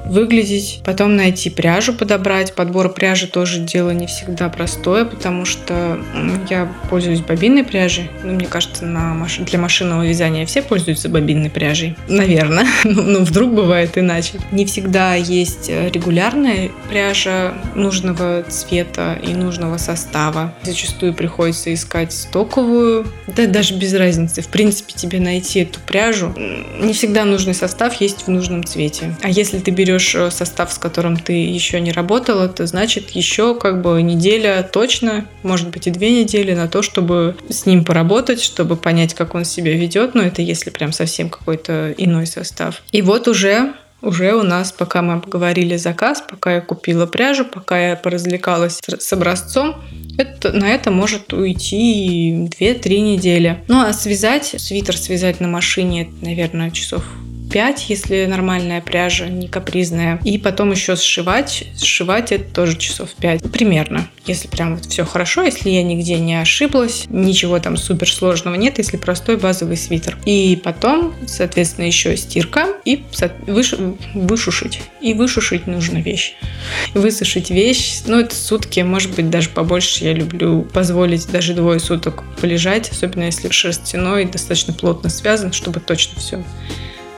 выглядеть, 0.05 0.81
потом 0.83 1.15
найти 1.15 1.49
пряжу 1.49 1.93
подобрать. 1.93 2.53
Подбор 2.53 2.93
пряжи 2.93 3.27
тоже 3.27 3.59
дело 3.59 3.91
не 3.91 4.07
всегда 4.07 4.49
простое, 4.49 5.05
потому 5.05 5.45
что 5.45 5.99
я 6.49 6.71
пользуюсь 6.89 7.21
бобинной 7.21 7.63
пряжей. 7.63 8.09
Ну, 8.23 8.33
мне 8.33 8.47
кажется, 8.47 8.85
на 8.85 9.13
маш... 9.13 9.37
для 9.37 9.59
машинного 9.59 10.05
вязания 10.05 10.45
все 10.45 10.61
пользуются 10.61 11.09
бобинной 11.09 11.49
пряжей. 11.49 11.95
Наверное. 12.07 12.67
Но 12.83 13.01
ну, 13.01 13.23
вдруг 13.23 13.53
бывает 13.53 13.97
иначе. 13.97 14.33
Не 14.51 14.65
всегда 14.65 15.15
есть 15.15 15.69
регулярная 15.69 16.71
пряжа 16.89 17.53
нужного 17.75 18.43
цвета 18.43 19.19
и 19.21 19.33
нужного 19.33 19.77
состава. 19.77 20.53
Зачастую 20.63 21.13
приходится 21.13 21.73
искать 21.73 22.13
стоковую. 22.13 23.05
Да 23.27 23.47
даже 23.47 23.75
без 23.75 23.93
разницы. 23.93 24.41
В 24.41 24.47
принципе, 24.47 24.93
тебе 24.93 25.19
найти 25.19 25.61
эту 25.61 25.79
пряжу 25.79 26.33
не 26.79 26.93
всегда 26.93 27.25
нужный 27.25 27.53
состав 27.53 27.99
есть 28.01 28.23
в 28.23 28.27
нужном 28.29 28.63
цвете. 28.63 29.15
А 29.21 29.29
если 29.29 29.59
ты 29.59 29.71
берешь 29.71 29.90
э, 29.95 30.31
состав, 30.31 30.71
с 30.71 30.77
которым 30.77 31.17
ты 31.17 31.33
еще 31.33 31.79
не 31.79 31.91
работала, 31.91 32.47
то 32.47 32.65
значит 32.67 33.11
еще 33.11 33.55
как 33.55 33.81
бы 33.81 34.01
неделя 34.01 34.67
точно, 34.71 35.25
может 35.43 35.69
быть 35.69 35.87
и 35.87 35.91
две 35.91 36.11
недели 36.11 36.53
на 36.53 36.67
то, 36.67 36.81
чтобы 36.81 37.35
с 37.49 37.65
ним 37.65 37.83
поработать, 37.83 38.41
чтобы 38.41 38.75
понять, 38.75 39.13
как 39.13 39.35
он 39.35 39.45
себя 39.45 39.73
ведет. 39.73 40.15
Но 40.15 40.21
это 40.21 40.41
если 40.41 40.69
прям 40.69 40.91
совсем 40.91 41.29
какой-то 41.29 41.93
иной 41.97 42.27
состав. 42.27 42.81
И 42.91 43.01
вот 43.01 43.27
уже 43.27 43.73
уже 44.01 44.33
у 44.33 44.43
нас, 44.43 44.71
пока 44.71 45.01
мы 45.01 45.13
обговорили 45.13 45.77
заказ, 45.77 46.23
пока 46.27 46.55
я 46.55 46.61
купила 46.61 47.05
пряжу, 47.05 47.45
пока 47.45 47.89
я 47.89 47.95
поразвлекалась 47.95 48.79
с 48.87 49.13
образцом, 49.13 49.75
это, 50.17 50.51
на 50.51 50.65
это 50.65 50.91
может 50.91 51.33
уйти 51.33 52.49
2-3 52.59 52.99
недели. 52.99 53.63
Ну 53.67 53.79
а 53.79 53.93
связать, 53.93 54.55
свитер 54.57 54.97
связать 54.97 55.39
на 55.39 55.47
машине, 55.47 56.09
наверное, 56.21 56.71
часов 56.71 57.03
5, 57.51 57.89
если 57.89 58.25
нормальная 58.25 58.81
пряжа, 58.81 59.27
не 59.27 59.47
капризная. 59.47 60.19
И 60.23 60.37
потом 60.37 60.71
еще 60.71 60.95
сшивать. 60.95 61.65
Сшивать 61.77 62.31
это 62.31 62.45
тоже 62.53 62.77
часов 62.77 63.09
5. 63.19 63.51
Примерно. 63.51 64.07
Если 64.25 64.47
прям 64.47 64.75
вот 64.75 64.85
все 64.85 65.03
хорошо, 65.03 65.43
если 65.43 65.69
я 65.69 65.83
нигде 65.83 66.17
не 66.19 66.39
ошиблась, 66.39 67.05
ничего 67.09 67.59
там 67.59 67.75
супер 67.75 68.09
сложного 68.09 68.55
нет, 68.55 68.77
если 68.77 68.97
простой 68.97 69.37
базовый 69.37 69.77
свитер. 69.77 70.17
И 70.25 70.59
потом, 70.63 71.13
соответственно, 71.27 71.85
еще 71.85 72.15
стирка 72.15 72.67
и 72.85 73.03
выш... 73.47 73.73
вышушить. 74.13 74.81
И 75.01 75.13
вышушить 75.13 75.67
нужно 75.67 75.97
вещь. 75.97 76.35
Высушить 76.93 77.49
вещь, 77.49 78.01
ну 78.05 78.19
это 78.19 78.35
сутки, 78.35 78.79
может 78.81 79.13
быть 79.15 79.29
даже 79.29 79.49
побольше. 79.49 80.05
Я 80.05 80.13
люблю 80.13 80.61
позволить 80.61 81.29
даже 81.29 81.53
двое 81.53 81.79
суток 81.79 82.23
полежать, 82.39 82.89
особенно 82.91 83.23
если 83.23 83.49
шерстяной 83.49 84.25
достаточно 84.25 84.73
плотно 84.73 85.09
связан, 85.09 85.51
чтобы 85.51 85.79
точно 85.79 86.19
все 86.19 86.43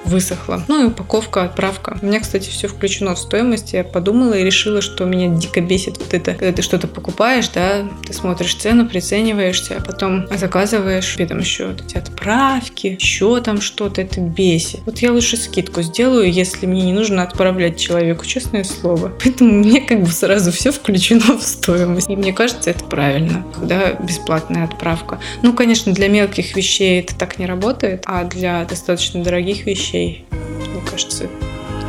высохла. 0.06 0.64
Ну 0.68 0.84
и 0.84 0.88
упаковка, 0.88 1.44
отправка. 1.44 1.98
У 2.02 2.06
меня, 2.06 2.20
кстати, 2.20 2.50
все 2.50 2.68
включено 2.68 3.16
в 3.16 3.20
стоимость. 3.20 3.74
Я 3.74 3.84
подумала 3.84 4.34
и 4.34 4.44
решила, 4.44 4.82
что 4.82 5.06
меня 5.06 5.28
дико 5.28 5.62
бесит 5.62 5.98
вот 5.98 6.14
это, 6.14 6.34
когда 6.34 6.52
ты 6.52 6.62
что-то 6.62 6.88
покупаешь, 6.88 7.50
да, 7.50 7.88
ты 8.06 8.14
смотришь 8.14 8.56
цену, 8.56 8.88
прицениваешься, 8.88 9.78
а 9.78 9.82
потом 9.82 10.28
заказываешь, 10.36 11.16
и 11.18 11.26
там 11.26 11.40
еще 11.40 11.68
вот 11.68 11.82
эти 11.82 11.98
отправки, 11.98 12.98
еще 13.00 13.42
там 13.42 13.62
что-то, 13.62 14.02
это 14.02 14.20
бесит. 14.20 14.82
Вот 14.86 15.00
я 15.00 15.12
лучше 15.12 15.38
скидку 15.38 15.82
сделаю, 15.82 16.32
если 16.32 16.66
мне 16.66 16.82
не 16.82 16.94
нужно 16.94 17.24
отправлять 17.24 17.80
человеку, 17.80 18.26
честное 18.26 18.64
слово. 18.64 19.12
Поэтому 19.24 19.52
мне 19.52 19.82
как 19.82 20.02
бы 20.02 20.12
сразу 20.12 20.52
все 20.52 20.72
включено 20.72 21.38
в 21.38 21.44
стоимость. 21.44 22.10
И 22.10 22.16
мне 22.16 22.34
кажется, 22.34 22.70
это 22.70 22.84
правильно, 22.84 23.46
когда 23.54 23.94
бесплатная 23.94 24.66
отправка. 24.66 25.20
Ну, 25.42 25.54
конечно, 25.54 25.94
для 25.94 26.08
мелких 26.08 26.56
вещей 26.56 27.00
это 27.00 27.16
так 27.16 27.40
не 27.40 27.46
работает, 27.46 28.04
а 28.06 28.24
для 28.26 28.66
достаточно 28.66 29.24
дорогих 29.24 29.66
вещей 29.66 29.93
вещей. 29.94 30.26
Мне 30.32 30.82
кажется, 30.90 31.30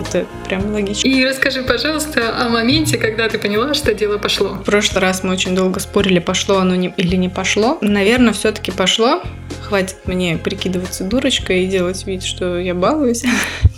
это 0.01 0.27
прям 0.47 0.73
логично. 0.73 1.09
И 1.09 1.25
расскажи, 1.25 1.63
пожалуйста, 1.63 2.35
о 2.45 2.49
моменте, 2.49 2.99
когда 2.99 3.29
ты 3.29 3.39
поняла, 3.39 3.75
что 3.75 3.95
дело 3.95 4.19
пошло. 4.19 4.51
В 4.51 4.65
прошлый 4.65 5.01
раз 5.01 5.23
мы 5.23 5.33
очень 5.33 5.55
долго 5.55 5.81
спорили, 5.81 6.19
пошло 6.19 6.59
оно 6.59 6.75
не, 6.75 6.93
или 6.97 7.17
не 7.17 7.29
пошло. 7.29 7.79
Наверное, 7.81 8.33
все-таки 8.33 8.71
пошло. 8.71 9.23
Хватит 9.63 9.97
мне 10.05 10.37
прикидываться 10.37 11.05
дурочкой 11.05 11.65
и 11.65 11.67
делать 11.67 12.07
вид, 12.07 12.23
что 12.23 12.59
я 12.59 12.75
балуюсь. 12.75 13.25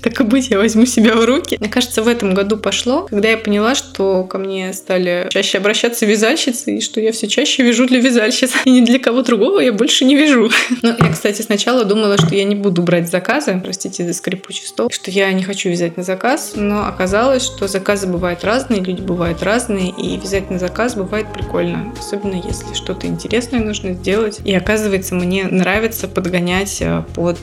Так 0.07 0.21
и 0.21 0.23
быть, 0.23 0.51
я 0.51 0.59
возьму 0.59 0.87
себя 0.87 1.17
в 1.17 1.25
руки. 1.25 1.57
Мне 1.59 1.69
кажется, 1.69 2.01
в 2.01 2.07
этом 2.07 2.33
году 2.33 2.57
пошло, 2.57 3.09
когда 3.11 3.29
я 3.29 3.37
поняла, 3.37 3.75
что 3.75 4.23
ко 4.23 4.39
мне 4.39 4.73
стали 4.73 5.27
чаще 5.31 5.59
обращаться 5.59 6.07
вязальщицы, 6.07 6.77
и 6.77 6.81
что 6.81 7.01
я 7.01 7.11
все 7.11 7.27
чаще 7.27 7.65
вяжу 7.65 7.89
для 7.89 7.99
вязальщиц. 7.99 8.53
И 8.67 8.71
ни 8.71 8.85
для 8.85 9.01
кого 9.01 9.23
другого 9.23 9.59
я 9.59 9.73
больше 9.73 10.05
не 10.05 10.15
вяжу. 10.15 10.51
Ну, 10.83 10.95
я, 10.97 11.13
кстати, 11.13 11.43
сначала 11.43 11.85
думала, 11.85 12.17
что 12.19 12.35
я 12.37 12.45
не 12.45 12.55
буду 12.55 12.83
брать 12.83 13.11
заказы, 13.11 13.61
простите 13.63 14.07
за 14.07 14.13
скрипучий 14.13 14.67
стол, 14.67 14.91
что 14.93 15.11
я 15.11 15.33
не 15.33 15.43
хочу 15.43 15.71
вязать 15.71 15.97
на 15.97 16.05
заказ, 16.05 16.53
но 16.55 16.87
оказалось, 16.87 17.45
что 17.45 17.67
заказы 17.67 18.07
бывают 18.07 18.45
разные, 18.45 18.81
люди 18.81 19.01
бывают 19.01 19.43
разные, 19.43 19.91
и 19.91 20.17
вязать 20.19 20.51
на 20.51 20.61
заказ 20.61 20.95
бывает 20.95 21.27
прикольно, 21.33 21.93
особенно 21.99 22.35
если 22.35 22.75
что-то 22.75 23.09
интересное 23.09 23.61
нужно 23.61 23.95
сделать. 23.95 24.39
И 24.45 24.55
оказывается, 24.55 25.17
мне 25.17 25.45
нравится 25.45 26.07
подгонять 26.07 26.81
э, 26.81 27.03
под, 27.15 27.39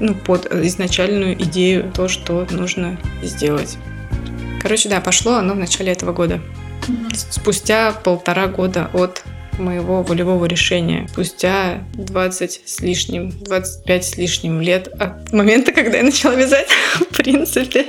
ну, 0.00 0.14
под 0.14 0.52
изначальную 0.52 1.40
идею 1.42 1.85
то, 1.86 2.08
что 2.08 2.46
нужно 2.50 2.98
сделать. 3.22 3.76
Короче, 4.60 4.88
да, 4.88 5.00
пошло 5.00 5.34
оно 5.34 5.54
в 5.54 5.58
начале 5.58 5.92
этого 5.92 6.12
года. 6.12 6.40
Спустя 7.14 7.92
полтора 7.92 8.46
года 8.46 8.90
от 8.92 9.22
моего 9.58 10.02
волевого 10.02 10.46
решения. 10.46 11.06
Спустя 11.10 11.84
20 11.94 12.62
с 12.64 12.80
лишним, 12.80 13.30
25 13.30 14.04
с 14.04 14.16
лишним 14.16 14.60
лет 14.60 14.88
от 14.88 15.32
момента, 15.32 15.72
когда 15.72 15.98
я 15.98 16.04
начала 16.04 16.34
вязать, 16.34 16.68
в 16.94 17.16
принципе. 17.16 17.86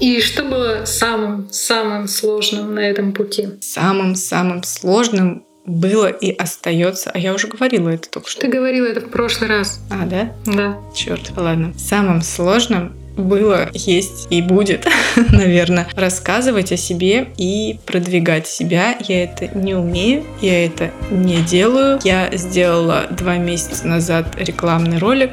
И 0.00 0.20
что 0.20 0.44
было 0.44 0.84
самым-самым 0.84 2.06
сложным 2.06 2.74
на 2.74 2.80
этом 2.80 3.12
пути? 3.12 3.48
Самым-самым 3.60 4.62
сложным 4.62 5.44
было 5.68 6.06
и 6.06 6.32
остается. 6.32 7.10
А 7.12 7.18
я 7.18 7.34
уже 7.34 7.46
говорила 7.46 7.88
это 7.90 8.08
только 8.08 8.28
что. 8.28 8.40
Ты 8.40 8.48
говорила 8.48 8.86
это 8.86 9.00
в 9.00 9.10
прошлый 9.10 9.50
раз. 9.50 9.80
А, 9.90 10.06
да? 10.06 10.32
Да. 10.46 10.78
Черт, 10.94 11.32
ладно. 11.36 11.72
Самым 11.78 12.22
сложным 12.22 12.94
было, 13.16 13.68
есть 13.74 14.28
и 14.30 14.40
будет, 14.40 14.86
наверное, 15.32 15.88
рассказывать 15.94 16.72
о 16.72 16.76
себе 16.76 17.28
и 17.36 17.78
продвигать 17.84 18.46
себя. 18.46 18.96
Я 19.00 19.24
это 19.24 19.48
не 19.58 19.74
умею, 19.74 20.24
я 20.40 20.64
это 20.64 20.90
не 21.10 21.42
делаю. 21.42 21.98
Я 22.04 22.30
сделала 22.32 23.06
два 23.10 23.36
месяца 23.36 23.86
назад 23.86 24.36
рекламный 24.38 24.98
ролик, 24.98 25.32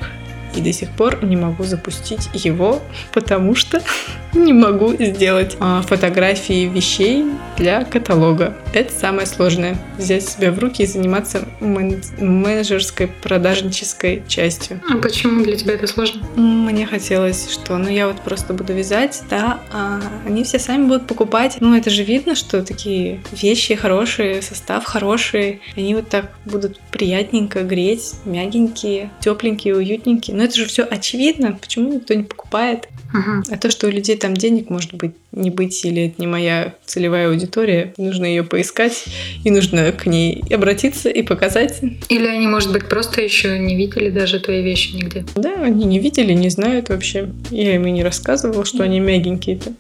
и 0.55 0.62
до 0.62 0.74
сих 0.74 0.89
пор 0.89 1.24
не 1.24 1.35
могу 1.35 1.63
запустить 1.63 2.29
его, 2.33 2.81
потому 3.13 3.55
что 3.55 3.81
не 4.33 4.53
могу 4.53 4.93
сделать 4.93 5.57
а, 5.59 5.81
фотографии 5.81 6.65
вещей 6.67 7.25
для 7.57 7.83
каталога. 7.85 8.55
Это 8.74 8.93
самое 8.93 9.25
сложное. 9.25 9.77
Взять 9.97 10.27
себя 10.27 10.51
в 10.51 10.59
руки 10.59 10.83
и 10.83 10.85
заниматься 10.85 11.47
мен- 11.59 12.01
менеджерской, 12.19 13.07
продажнической 13.07 14.24
частью. 14.27 14.81
А 14.89 14.97
почему 14.97 15.43
для 15.43 15.55
тебя 15.55 15.74
это 15.74 15.88
сложно? 15.88 16.21
Мне 16.35 16.85
хотелось, 16.85 17.51
что 17.51 17.77
ну 17.77 17.89
я 17.89 18.07
вот 18.07 18.21
просто 18.21 18.53
буду 18.53 18.74
вязать, 18.74 19.24
да, 19.29 19.59
а 19.71 20.01
они 20.25 20.43
все 20.43 20.59
сами 20.59 20.85
будут 20.85 21.07
покупать. 21.07 21.57
Ну 21.59 21.75
это 21.75 21.89
же 21.89 22.03
видно, 22.03 22.35
что 22.35 22.63
такие 22.63 23.21
вещи 23.31 23.75
хорошие, 23.75 24.41
состав 24.41 24.83
хороший, 24.83 25.62
они 25.75 25.95
вот 25.95 26.09
так 26.09 26.31
будут 26.45 26.79
приятненько 26.91 27.63
греть, 27.63 28.15
мягенькие, 28.25 29.12
тепленькие, 29.19 29.75
уютненькие. 29.75 30.35
Но 30.35 30.45
это 30.46 30.56
же 30.56 30.66
все 30.66 30.84
очевидно, 30.84 31.58
почему 31.60 31.94
никто 31.94 32.14
не 32.14 32.24
покупает. 32.24 32.88
Угу. 33.14 33.44
А 33.52 33.58
то, 33.58 33.70
что 33.70 33.88
у 33.88 33.90
людей 33.90 34.18
там 34.18 34.34
денег 34.36 34.70
может 34.70 34.94
быть 34.94 35.14
не 35.32 35.50
быть, 35.50 35.84
или 35.84 36.08
это 36.08 36.16
не 36.18 36.28
моя 36.28 36.75
целевая 36.86 37.30
аудитория, 37.30 37.94
нужно 37.98 38.25
ее 38.25 38.44
поискать, 38.44 39.06
и 39.44 39.52
нужно 39.52 39.92
к 39.92 40.06
ней 40.06 40.44
обратиться 40.50 41.10
и 41.10 41.22
показать. 41.22 41.82
Или 42.10 42.25
они, 42.28 42.48
может 42.48 42.72
быть, 42.72 42.88
просто 42.88 43.22
еще 43.22 43.60
не 43.60 43.75
видели 43.75 44.10
даже 44.10 44.40
твои 44.40 44.64
вещи 44.64 44.96
нигде. 44.96 45.25
Да, 45.36 45.54
они 45.62 45.86
не 45.86 46.00
видели, 46.00 46.34
не 46.34 46.50
знают 46.50 46.90
вообще. 46.90 47.30
Я 47.52 47.75
им 47.75 47.86
и 47.86 47.92
не 47.92 48.04
рассказывала, 48.04 48.64
что 48.66 48.84
они 48.84 49.00
мягенькие-то. 49.00 49.74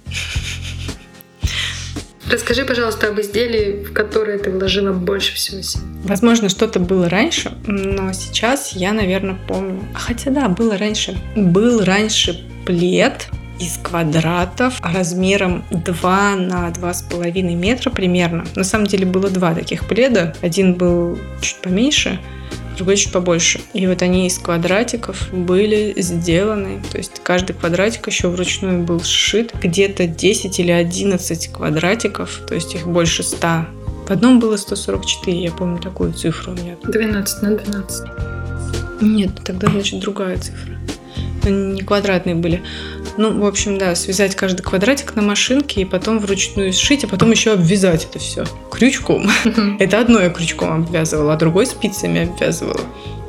Расскажи, 2.35 2.65
пожалуйста, 2.65 3.07
об 3.07 3.21
изделии, 3.21 3.85
в 3.85 3.93
которое 3.93 4.37
ты 4.37 4.51
вложила 4.51 4.91
больше 4.91 5.33
всего 5.35 5.61
сил. 5.61 5.79
Возможно, 6.03 6.49
что-то 6.49 6.81
было 6.81 7.07
раньше, 7.07 7.53
но 7.65 8.11
сейчас 8.11 8.73
я, 8.73 8.91
наверное, 8.91 9.37
помню. 9.47 9.81
Хотя 9.93 10.31
да, 10.31 10.49
было 10.49 10.77
раньше. 10.77 11.17
Был 11.37 11.85
раньше 11.85 12.45
плед 12.65 13.29
из 13.57 13.77
квадратов 13.81 14.81
размером 14.81 15.63
2 15.71 16.35
на 16.35 16.69
2,5 16.71 17.55
метра 17.55 17.89
примерно. 17.89 18.43
На 18.53 18.65
самом 18.65 18.87
деле 18.87 19.05
было 19.05 19.29
два 19.29 19.55
таких 19.55 19.87
пледа. 19.87 20.35
Один 20.41 20.73
был 20.73 21.17
чуть 21.39 21.61
поменьше, 21.61 22.19
другой 22.75 22.97
чуть 22.97 23.11
побольше. 23.11 23.59
И 23.73 23.87
вот 23.87 24.01
они 24.01 24.27
из 24.27 24.37
квадратиков 24.37 25.29
были 25.31 25.93
сделаны. 25.97 26.81
То 26.91 26.97
есть 26.97 27.21
каждый 27.23 27.53
квадратик 27.53 28.07
еще 28.07 28.27
вручную 28.27 28.83
был 28.83 29.01
сшит. 29.01 29.53
Где-то 29.61 30.07
10 30.07 30.59
или 30.59 30.71
11 30.71 31.51
квадратиков, 31.51 32.41
то 32.47 32.55
есть 32.55 32.75
их 32.75 32.87
больше 32.87 33.23
100. 33.23 33.47
В 34.07 34.11
одном 34.11 34.39
было 34.39 34.55
144, 34.55 35.41
я 35.41 35.51
помню 35.51 35.79
такую 35.79 36.13
цифру 36.13 36.51
у 36.51 36.55
меня. 36.55 36.75
12 36.83 37.41
на 37.41 37.57
12. 37.57 38.07
Нет, 39.01 39.31
тогда, 39.43 39.69
значит, 39.69 39.99
другая 39.99 40.37
цифра. 40.37 40.75
Они 41.43 41.73
не 41.73 41.81
квадратные 41.81 42.35
были. 42.35 42.61
Ну, 43.17 43.39
в 43.39 43.45
общем, 43.45 43.77
да, 43.77 43.95
связать 43.95 44.35
каждый 44.35 44.61
квадратик 44.61 45.15
на 45.15 45.21
машинке 45.21 45.81
и 45.81 45.85
потом 45.85 46.19
вручную 46.19 46.73
сшить, 46.73 47.03
а 47.03 47.07
потом 47.07 47.31
еще 47.31 47.53
обвязать 47.53 48.05
это 48.05 48.19
все 48.19 48.45
крючком. 48.69 49.29
Это 49.79 49.99
одно 49.99 50.19
я 50.19 50.29
крючком 50.29 50.83
обвязывала, 50.83 51.33
а 51.33 51.37
другой 51.37 51.65
спицами 51.65 52.23
обвязывала. 52.23 52.81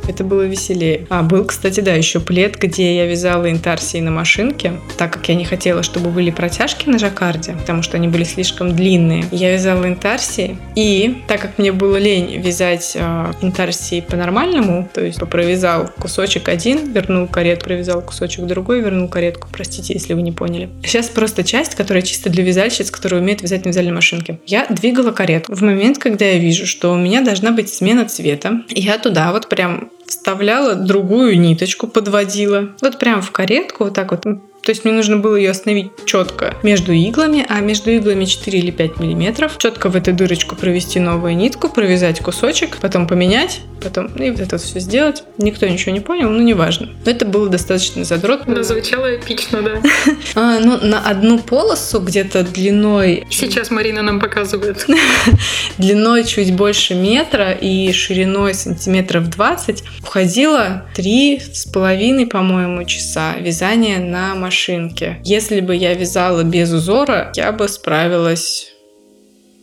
Это 0.09 0.25
было 0.25 0.43
веселее. 0.43 1.07
А, 1.11 1.23
был, 1.23 1.45
кстати, 1.45 1.81
да, 1.81 1.93
еще 1.93 2.21
плед, 2.21 2.57
где 2.57 2.97
я 2.97 3.07
вязала 3.07 3.51
интарсии 3.51 3.99
на 3.99 4.11
машинке, 4.11 4.75
так 4.97 5.13
как 5.13 5.29
я 5.29 5.35
не 5.35 5.45
хотела, 5.45 5.83
чтобы 5.83 6.11
были 6.11 6.31
протяжки 6.31 6.89
на 6.89 6.99
жаккарде, 6.99 7.53
потому 7.53 7.83
что 7.83 7.97
они 7.97 8.09
были 8.09 8.25
слишком 8.25 8.75
длинные. 8.75 9.25
Я 9.31 9.53
вязала 9.53 9.87
интарсии, 9.87 10.57
и 10.75 11.23
так 11.27 11.41
как 11.41 11.59
мне 11.59 11.73
было 11.73 11.97
лень 11.97 12.41
вязать 12.41 12.93
э, 12.95 13.33
интарсии 13.43 14.01
по-нормальному, 14.01 14.89
то 14.93 15.05
есть 15.05 15.19
провязал 15.19 15.91
кусочек 15.99 16.49
один, 16.49 16.93
вернул 16.93 17.27
каретку, 17.27 17.67
провязал 17.67 18.03
кусочек 18.03 18.47
другой, 18.47 18.81
вернул 18.81 19.09
каретку. 19.09 19.49
Простите, 19.51 19.95
если 19.95 20.15
вы 20.15 20.23
не 20.23 20.33
поняли. 20.33 20.69
Сейчас 20.85 21.09
просто 21.09 21.43
часть, 21.45 21.75
которая 21.75 22.03
чисто 22.03 22.31
для 22.31 22.45
вязальщиц, 22.45 22.91
которая 22.91 23.21
умеет 23.21 23.43
вязать 23.43 23.65
на 23.65 23.71
вязальной 23.71 23.93
машинке. 23.93 24.39
Я 24.47 24.67
двигала 24.69 25.11
каретку. 25.11 25.55
В 25.55 25.63
момент, 25.63 25.99
когда 25.99 26.25
я 26.25 26.39
вижу, 26.39 26.67
что 26.67 26.93
у 26.93 26.97
меня 26.97 27.23
должна 27.23 27.51
быть 27.51 27.73
смена 27.73 28.05
цвета, 28.05 28.63
я 28.69 28.99
туда 28.99 29.33
вот 29.33 29.49
прям 29.49 29.91
вставляла 30.07 30.75
другую 30.75 31.39
ниточку, 31.39 31.87
подводила. 31.87 32.69
Вот 32.81 32.99
прям 32.99 33.23
в 33.23 33.31
каретку, 33.31 33.85
вот 33.85 33.95
так 33.95 34.11
вот 34.11 34.25
то 34.67 34.71
есть 34.71 34.85
мне 34.85 34.93
нужно 34.93 35.19
было 35.19 35.37
ее 35.37 35.53
остановить 35.53 35.93
четко 36.07 36.57
между 36.65 36.91
иглами, 36.91 37.47
а 37.49 37.61
между 37.61 37.93
иглами 37.93 38.25
4 38.25 38.59
или 38.59 38.73
5 38.73 38.99
миллиметров. 38.99 39.59
Четко 39.59 39.89
в 39.89 39.95
эту 39.95 40.13
дырочку 40.13 40.57
провести 40.57 40.99
новую 40.99 41.37
нитку, 41.37 41.69
провязать 41.69 42.19
кусочек, 42.19 42.79
потом 42.79 43.07
поменять, 43.07 43.61
потом 43.81 44.07
и 44.17 44.29
вот 44.29 44.41
это 44.41 44.59
все 44.59 44.81
сделать. 44.81 45.23
Никто 45.39 45.69
ничего 45.69 45.93
не 45.93 46.01
понял, 46.01 46.31
ну 46.31 46.43
неважно. 46.43 46.89
Но 47.05 47.11
это 47.13 47.25
было 47.25 47.49
достаточно 47.49 48.03
задротно. 48.03 48.57
Но 48.57 48.65
звучало 48.65 49.15
эпично, 49.15 49.63
да. 49.63 49.81
А, 50.35 50.59
ну, 50.59 50.79
на 50.85 51.01
одну 51.09 51.39
полосу 51.39 52.01
где-то 52.01 52.43
длиной... 52.43 53.25
Сейчас 53.31 53.71
Марина 53.71 54.03
нам 54.03 54.19
показывает. 54.19 54.85
длиной 55.79 56.25
чуть 56.25 56.53
больше 56.55 56.97
метра 56.97 57.53
и 57.53 57.93
шириной 57.93 58.55
сантиметров 58.55 59.31
20 59.31 59.85
уходило 60.03 60.85
три 60.93 61.41
с 61.41 61.67
половиной, 61.67 62.27
по-моему, 62.27 62.83
часа 62.85 63.37
вязания 63.39 64.01
на 64.01 64.35
машине 64.35 64.56
машинке. 64.57 65.19
Если 65.23 65.61
бы 65.61 65.77
я 65.77 65.95
вязала 65.95 66.43
без 66.43 66.73
узора, 66.73 67.31
я 67.37 67.53
бы 67.53 67.69
справилась 67.69 68.73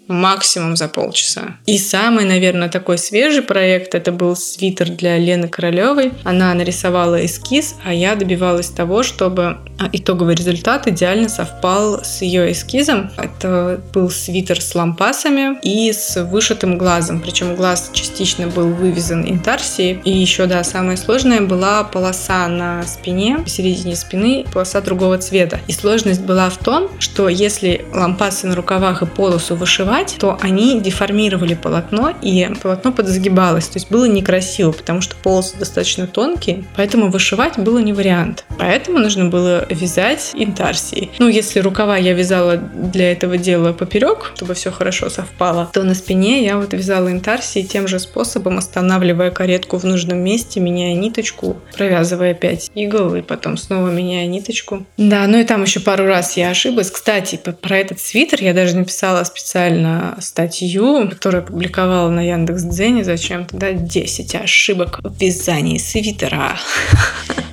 максимум 0.07 0.75
за 0.75 0.87
полчаса. 0.87 1.57
И 1.65 1.77
самый, 1.77 2.25
наверное, 2.25 2.69
такой 2.69 2.97
свежий 2.97 3.41
проект 3.41 3.95
это 3.95 4.11
был 4.11 4.35
свитер 4.35 4.89
для 4.89 5.17
Лены 5.17 5.47
Королевой. 5.47 6.13
Она 6.23 6.53
нарисовала 6.53 7.25
эскиз, 7.25 7.75
а 7.85 7.93
я 7.93 8.15
добивалась 8.15 8.69
того, 8.69 9.03
чтобы 9.03 9.57
а, 9.79 9.89
итоговый 9.91 10.35
результат 10.35 10.87
идеально 10.87 11.29
совпал 11.29 12.03
с 12.03 12.21
ее 12.21 12.51
эскизом. 12.51 13.11
Это 13.17 13.81
был 13.93 14.09
свитер 14.09 14.61
с 14.61 14.75
лампасами 14.75 15.57
и 15.61 15.91
с 15.93 16.21
вышитым 16.23 16.77
глазом. 16.77 17.21
Причем 17.21 17.55
глаз 17.55 17.89
частично 17.93 18.47
был 18.47 18.69
вывезен 18.69 19.25
интарсией. 19.29 20.01
И 20.03 20.11
еще, 20.11 20.45
да, 20.47 20.63
самое 20.63 20.97
сложное 20.97 21.41
была 21.41 21.83
полоса 21.83 22.47
на 22.47 22.83
спине, 22.83 23.39
посередине 23.39 23.95
спины, 23.95 24.45
полоса 24.51 24.81
другого 24.81 25.17
цвета. 25.17 25.59
И 25.67 25.73
сложность 25.73 26.21
была 26.21 26.49
в 26.49 26.57
том, 26.57 26.89
что 26.99 27.29
если 27.29 27.85
лампасы 27.93 28.47
на 28.47 28.55
рукавах 28.55 29.01
и 29.01 29.05
полосу 29.05 29.55
вышивать, 29.55 29.92
рисовать, 29.93 30.15
то 30.19 30.37
они 30.41 30.79
деформировали 30.79 31.53
полотно, 31.53 32.13
и 32.21 32.47
полотно 32.61 32.91
подзагибалось. 32.91 33.67
То 33.67 33.77
есть 33.77 33.91
было 33.91 34.05
некрасиво, 34.05 34.71
потому 34.71 35.01
что 35.01 35.15
полосы 35.15 35.57
достаточно 35.57 36.07
тонкие, 36.07 36.63
поэтому 36.75 37.09
вышивать 37.09 37.57
было 37.57 37.79
не 37.79 37.93
вариант. 37.93 38.45
Поэтому 38.57 38.99
нужно 38.99 39.25
было 39.25 39.65
вязать 39.69 40.31
интарсией. 40.33 41.11
Ну, 41.19 41.27
если 41.27 41.59
рукава 41.59 41.97
я 41.97 42.13
вязала 42.13 42.57
для 42.57 43.11
этого 43.11 43.37
дела 43.37 43.73
поперек, 43.73 44.31
чтобы 44.35 44.53
все 44.53 44.71
хорошо 44.71 45.09
совпало, 45.09 45.69
то 45.73 45.83
на 45.83 45.95
спине 45.95 46.43
я 46.43 46.57
вот 46.57 46.73
вязала 46.73 47.11
интарсией 47.11 47.65
тем 47.65 47.87
же 47.87 47.99
способом, 47.99 48.57
останавливая 48.57 49.31
каретку 49.31 49.77
в 49.77 49.83
нужном 49.83 50.19
месте, 50.19 50.59
меняя 50.59 50.95
ниточку, 50.95 51.57
провязывая 51.75 52.33
5 52.33 52.71
игл 52.75 53.15
и 53.15 53.21
потом 53.21 53.57
снова 53.57 53.89
меняя 53.89 54.25
ниточку. 54.27 54.85
Да, 54.97 55.27
ну 55.27 55.39
и 55.39 55.43
там 55.43 55.63
еще 55.63 55.79
пару 55.79 56.05
раз 56.05 56.37
я 56.37 56.49
ошиблась. 56.49 56.91
Кстати, 56.91 57.39
про 57.61 57.77
этот 57.77 57.99
свитер 57.99 58.41
я 58.41 58.53
даже 58.53 58.75
написала 58.75 59.23
специально 59.23 59.82
статью, 60.19 61.09
которую 61.09 61.43
опубликовала 61.43 62.09
на 62.09 62.21
Яндекс 62.21 62.63
Дзене 62.63 63.03
зачем-то, 63.03 63.57
да, 63.57 63.73
10 63.73 64.35
ошибок 64.35 64.99
в 65.03 65.19
вязании 65.19 65.77
свитера. 65.77 66.57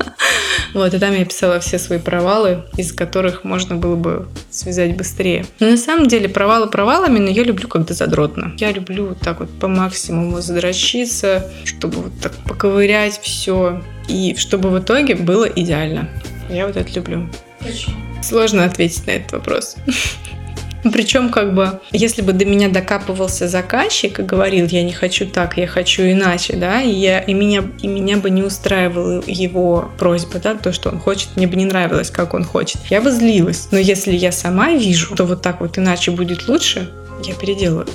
Вот, 0.73 0.95
и 0.95 0.99
там 0.99 1.15
я 1.15 1.25
писала 1.25 1.59
все 1.59 1.79
свои 1.79 1.99
провалы, 1.99 2.63
из 2.77 2.93
которых 2.93 3.45
можно 3.45 3.77
было 3.77 3.97
бы 3.97 4.29
связать 4.51 4.97
быстрее. 4.97 5.45
Но 5.59 5.71
на 5.71 5.77
самом 5.77 6.07
деле 6.07 6.29
провалы 6.29 6.69
провалами, 6.69 7.19
но 7.19 7.29
я 7.29 7.43
люблю 7.43 7.69
когда 7.69 7.93
задротно. 7.95 8.53
Я 8.59 8.71
люблю 8.71 9.09
вот 9.09 9.21
так 9.21 9.41
вот 9.41 9.51
по 9.59 9.69
максимуму 9.69 10.41
задрочиться, 10.41 11.51
чтобы 11.65 12.03
вот 12.03 12.13
так 12.23 12.33
поковырять 12.47 13.19
все, 13.21 13.83
и 14.09 14.37
чтобы 14.37 14.71
в 14.71 14.79
итоге 14.79 15.17
было 15.17 15.45
идеально. 15.45 16.09
Я 16.49 16.67
вот 16.67 16.77
это 16.77 16.93
люблю. 16.93 17.29
Почему? 17.59 17.97
Сложно 18.23 18.65
ответить 18.65 19.07
на 19.07 19.13
этот 19.13 19.33
вопрос. 19.33 19.77
Причем, 20.93 21.31
как 21.31 21.55
бы, 21.55 21.81
если 21.93 22.23
бы 22.23 22.33
до 22.33 22.45
меня 22.45 22.69
докапывался 22.69 23.49
заказчик 23.49 24.21
и 24.21 24.23
говорил, 24.23 24.67
я 24.67 24.83
не 24.83 24.93
хочу 24.93 25.27
так, 25.27 25.57
я 25.57 25.67
хочу 25.67 26.03
иначе, 26.03 26.57
да, 26.57 26.81
и, 26.83 26.91
я, 26.91 27.21
и, 27.21 27.35
меня, 27.35 27.65
и 27.83 27.89
меня 27.89 28.17
бы 28.17 28.31
не 28.31 28.43
устраивала 28.43 29.23
его 29.27 29.91
просьба, 29.99 30.39
да, 30.39 30.55
то, 30.55 30.73
что 30.73 30.91
он 30.91 30.99
хочет, 30.99 31.29
мне 31.37 31.47
бы 31.47 31.57
не 31.57 31.65
нравилось, 31.65 32.11
как 32.11 32.35
он 32.35 32.45
хочет, 32.45 32.81
я 32.91 33.01
бы 33.01 33.11
злилась. 33.11 33.69
Но 33.71 33.79
если 33.79 34.13
я 34.13 34.33
сама 34.33 34.73
вижу, 34.73 35.15
что 35.15 35.25
вот 35.25 35.43
так 35.43 35.61
вот 35.61 35.79
иначе 35.79 36.11
будет 36.11 36.49
лучше, 36.49 36.91
я 37.25 37.35
переделаю. 37.35 37.87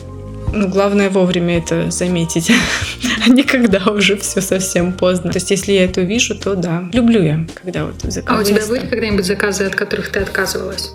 Ну, 0.54 0.70
главное 0.70 1.10
вовремя 1.10 1.58
это 1.58 1.92
заметить, 1.92 2.50
а 3.26 3.30
не 3.30 3.44
когда 3.44 3.92
уже 3.92 4.16
все 4.18 4.42
совсем 4.42 4.94
поздно. 4.94 5.32
То 5.32 5.38
есть, 5.38 5.52
если 5.52 5.74
я 5.74 5.86
это 5.86 6.02
вижу, 6.02 6.36
то 6.36 6.56
да. 6.56 6.88
Люблю 6.94 7.22
я, 7.22 7.46
когда 7.62 7.86
вот 7.86 7.96
заказы. 8.04 8.24
А 8.28 8.40
у 8.40 8.44
тебя 8.44 8.66
были 8.66 8.88
когда-нибудь 8.88 9.26
заказы, 9.26 9.66
от 9.66 9.76
которых 9.76 10.12
ты 10.12 10.20
отказывалась? 10.20 10.94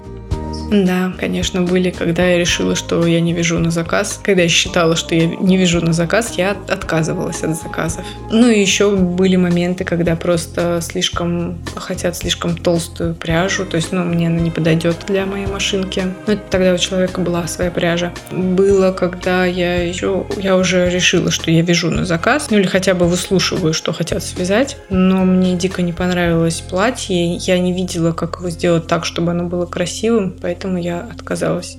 Да, 0.70 1.12
конечно, 1.18 1.62
были, 1.62 1.90
когда 1.90 2.24
я 2.24 2.38
решила, 2.38 2.74
что 2.76 3.04
я 3.04 3.20
не 3.20 3.32
вяжу 3.32 3.58
на 3.58 3.70
заказ. 3.70 4.20
Когда 4.22 4.42
я 4.42 4.48
считала, 4.48 4.94
что 4.94 5.14
я 5.14 5.26
не 5.26 5.56
вяжу 5.56 5.80
на 5.80 5.92
заказ, 5.92 6.34
я 6.36 6.56
отказывалась 6.68 7.42
от 7.42 7.60
заказов. 7.60 8.04
Ну 8.30 8.48
и 8.48 8.60
еще 8.60 8.94
были 8.94 9.36
моменты, 9.36 9.84
когда 9.84 10.14
просто 10.14 10.80
слишком 10.80 11.58
хотят 11.74 12.16
слишком 12.16 12.56
толстую 12.56 13.14
пряжу, 13.14 13.66
то 13.66 13.76
есть, 13.76 13.92
ну, 13.92 14.04
мне 14.04 14.28
она 14.28 14.38
не 14.38 14.50
подойдет 14.50 14.96
для 15.08 15.26
моей 15.26 15.46
машинки. 15.46 16.04
Ну, 16.26 16.32
это 16.34 16.42
тогда 16.48 16.72
у 16.72 16.78
человека 16.78 17.20
была 17.20 17.46
своя 17.48 17.70
пряжа. 17.70 18.12
Было, 18.30 18.92
когда 18.92 19.44
я 19.44 19.82
еще, 19.82 20.26
я 20.36 20.56
уже 20.56 20.88
решила, 20.88 21.30
что 21.30 21.50
я 21.50 21.62
вяжу 21.62 21.90
на 21.90 22.04
заказ, 22.04 22.48
ну 22.50 22.58
или 22.58 22.66
хотя 22.66 22.94
бы 22.94 23.06
выслушиваю, 23.06 23.74
что 23.74 23.92
хотят 23.92 24.22
связать, 24.22 24.76
но 24.88 25.24
мне 25.24 25.56
дико 25.56 25.82
не 25.82 25.92
понравилось 25.92 26.60
платье, 26.60 27.34
я 27.34 27.58
не 27.58 27.72
видела, 27.72 28.12
как 28.12 28.38
его 28.38 28.50
сделать 28.50 28.86
так, 28.86 29.04
чтобы 29.04 29.32
оно 29.32 29.44
было 29.44 29.66
красивым, 29.66 30.36
поэтому 30.40 30.59
поэтому 30.60 30.78
я 30.78 31.00
отказалась. 31.00 31.78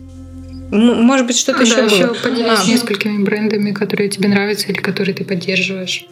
Может 0.71 1.27
быть, 1.27 1.37
что-то 1.37 1.59
а, 1.59 1.63
еще 1.63 1.75
да, 1.75 1.81
было. 1.83 1.93
еще 1.93 2.07
поделись 2.23 2.59
а. 2.63 2.67
несколькими 2.67 3.23
брендами, 3.23 3.71
которые 3.71 4.09
тебе 4.09 4.29
нравятся 4.29 4.69
или 4.69 4.79
которые 4.79 5.13
ты 5.13 5.23
поддерживаешь. 5.23 6.07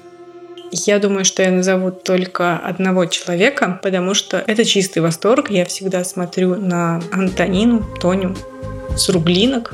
Я 0.71 0.99
думаю, 0.99 1.25
что 1.25 1.41
я 1.41 1.49
назову 1.49 1.89
только 1.91 2.57
одного 2.57 3.05
человека, 3.05 3.79
потому 3.81 4.13
что 4.13 4.37
это 4.45 4.65
чистый 4.65 4.99
восторг. 4.99 5.49
Я 5.49 5.65
всегда 5.65 6.03
смотрю 6.03 6.55
на 6.55 7.01
Антонину, 7.11 7.83
Тоню 7.99 8.35
с 8.99 9.09
Руглинок. 9.09 9.73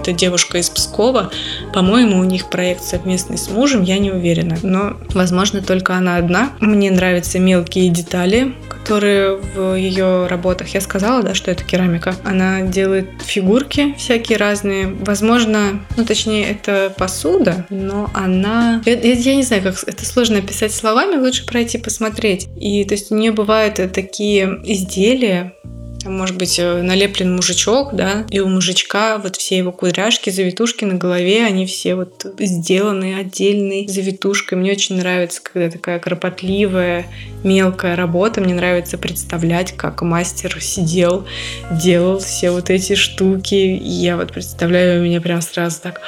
Это 0.00 0.12
девушка 0.12 0.58
из 0.58 0.70
Пскова. 0.70 1.30
По-моему, 1.74 2.18
у 2.20 2.24
них 2.24 2.48
проект 2.48 2.82
совместный 2.82 3.36
с 3.36 3.50
мужем, 3.50 3.82
я 3.82 3.98
не 3.98 4.10
уверена. 4.10 4.56
Но, 4.62 4.96
возможно, 5.10 5.60
только 5.60 5.94
она 5.94 6.16
одна. 6.16 6.52
Мне 6.60 6.90
нравятся 6.90 7.38
мелкие 7.38 7.88
детали, 7.90 8.54
которые 8.68 9.36
в 9.36 9.74
ее 9.74 10.26
работах. 10.26 10.68
Я 10.68 10.80
сказала, 10.80 11.22
да, 11.22 11.34
что 11.34 11.50
это 11.50 11.64
керамика. 11.64 12.14
Она 12.24 12.62
делает 12.62 13.08
фигурки 13.22 13.94
всякие 13.98 14.38
разные. 14.38 14.86
Возможно, 14.86 15.84
ну 15.96 16.04
точнее, 16.04 16.50
это 16.50 16.92
посуда, 16.96 17.66
но 17.68 18.10
она... 18.14 18.82
Я, 18.86 18.94
я 18.94 19.34
не 19.34 19.42
знаю, 19.42 19.62
как 19.62 19.76
это 19.86 20.04
сложно 20.06 20.38
описать 20.38 20.72
словами, 20.72 21.16
лучше 21.16 21.44
пройти 21.44 21.76
посмотреть. 21.76 22.48
И 22.56 22.84
то 22.84 22.94
есть 22.94 23.12
у 23.12 23.16
нее 23.16 23.32
бывают 23.32 23.74
такие 23.92 24.60
изделия, 24.64 25.54
там, 26.02 26.16
может 26.16 26.36
быть, 26.36 26.58
э, 26.58 26.82
налеплен 26.82 27.34
мужичок, 27.36 27.94
да, 27.94 28.24
и 28.30 28.40
у 28.40 28.48
мужичка 28.48 29.18
вот 29.18 29.36
все 29.36 29.58
его 29.58 29.72
кудряшки, 29.72 30.30
завитушки 30.30 30.84
на 30.84 30.94
голове, 30.94 31.44
они 31.44 31.66
все 31.66 31.94
вот 31.94 32.26
сделаны 32.38 33.18
отдельной 33.18 33.86
завитушкой. 33.86 34.58
Мне 34.58 34.72
очень 34.72 34.96
нравится, 34.96 35.40
когда 35.42 35.70
такая 35.70 35.98
кропотливая, 35.98 37.06
мелкая 37.44 37.96
работа. 37.96 38.40
Мне 38.40 38.54
нравится 38.54 38.98
представлять, 38.98 39.72
как 39.72 40.02
мастер 40.02 40.60
сидел, 40.60 41.26
делал 41.70 42.18
все 42.18 42.50
вот 42.50 42.70
эти 42.70 42.94
штуки. 42.94 43.54
И 43.54 43.88
я 43.88 44.16
вот 44.16 44.32
представляю, 44.32 45.00
у 45.00 45.04
меня 45.04 45.20
прям 45.20 45.42
сразу 45.42 45.80
так 45.82 46.00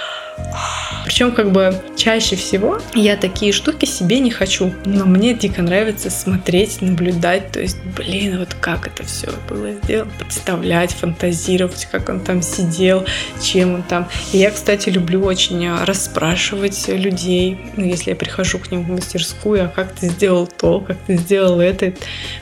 Причем 1.04 1.32
как 1.32 1.52
бы 1.52 1.74
чаще 1.96 2.36
всего 2.36 2.80
я 2.94 3.16
такие 3.16 3.52
штуки 3.52 3.84
себе 3.84 4.20
не 4.20 4.30
хочу, 4.30 4.72
но 4.84 5.04
мне 5.04 5.34
дико 5.34 5.62
нравится 5.62 6.10
смотреть, 6.10 6.80
наблюдать, 6.80 7.52
то 7.52 7.60
есть, 7.60 7.78
блин, 7.96 8.38
вот 8.38 8.54
как 8.54 8.86
это 8.86 9.04
все 9.04 9.28
было 9.48 9.72
сделано, 9.72 10.10
представлять, 10.18 10.92
фантазировать, 10.92 11.86
как 11.90 12.08
он 12.08 12.20
там 12.20 12.42
сидел, 12.42 13.04
чем 13.42 13.74
он 13.74 13.82
там. 13.82 14.08
И 14.32 14.38
я, 14.38 14.50
кстати, 14.50 14.88
люблю 14.88 15.22
очень 15.22 15.70
расспрашивать 15.84 16.88
людей, 16.88 17.58
ну, 17.76 17.84
если 17.84 18.10
я 18.10 18.16
прихожу 18.16 18.58
к 18.58 18.70
ним 18.70 18.84
в 18.84 18.90
мастерскую, 18.90 19.64
а 19.64 19.68
как 19.68 19.92
ты 19.92 20.08
сделал 20.08 20.46
то, 20.46 20.80
как 20.80 20.98
ты 21.06 21.16
сделал 21.16 21.60
это. 21.60 21.92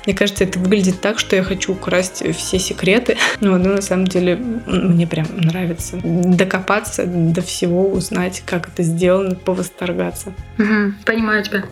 Мне 0.06 0.14
кажется, 0.14 0.44
это 0.44 0.58
выглядит 0.58 1.00
так, 1.00 1.18
что 1.18 1.36
я 1.36 1.42
хочу 1.42 1.72
украсть 1.72 2.22
все 2.36 2.58
секреты. 2.58 3.16
Ну, 3.40 3.56
ну 3.56 3.74
на 3.74 3.82
самом 3.82 4.06
деле, 4.06 4.36
мне 4.36 5.06
прям 5.06 5.26
нравится 5.34 5.98
докопаться 6.02 7.06
до 7.06 7.40
всего, 7.40 7.79
узнать, 7.86 8.42
как 8.46 8.68
это 8.68 8.82
сделано, 8.82 9.34
повосторгаться. 9.34 10.34
Угу, 10.58 10.94
понимаю 11.04 11.44
тебя. 11.44 11.64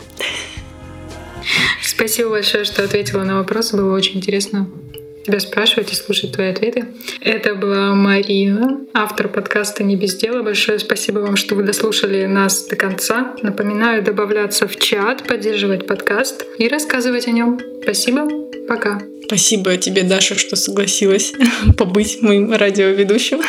Спасибо 1.81 2.29
большое, 2.31 2.65
что 2.65 2.83
ответила 2.83 3.23
на 3.23 3.37
вопросы. 3.37 3.75
Было 3.75 3.95
очень 3.95 4.17
интересно 4.17 4.67
тебя 5.29 5.39
спрашивать 5.39 5.91
и 5.91 5.95
слушать 5.95 6.31
твои 6.31 6.49
ответы. 6.49 6.85
Это 7.21 7.53
была 7.53 7.93
Марина, 7.93 8.81
автор 8.93 9.27
подкаста 9.27 9.83
«Не 9.83 9.95
без 9.95 10.15
дела». 10.15 10.41
Большое 10.41 10.79
спасибо 10.79 11.19
вам, 11.19 11.35
что 11.35 11.55
вы 11.55 11.63
дослушали 11.63 12.25
нас 12.25 12.65
до 12.65 12.75
конца. 12.75 13.35
Напоминаю 13.43 14.01
добавляться 14.01 14.67
в 14.67 14.75
чат, 14.77 15.23
поддерживать 15.23 15.85
подкаст 15.85 16.45
и 16.57 16.67
рассказывать 16.67 17.27
о 17.27 17.31
нем. 17.31 17.59
Спасибо. 17.83 18.27
Пока. 18.67 19.01
Спасибо 19.25 19.77
тебе, 19.77 20.03
Даша, 20.03 20.35
что 20.35 20.55
согласилась 20.55 21.33
побыть 21.77 22.21
моим 22.21 22.51
радиоведущим. 22.51 23.41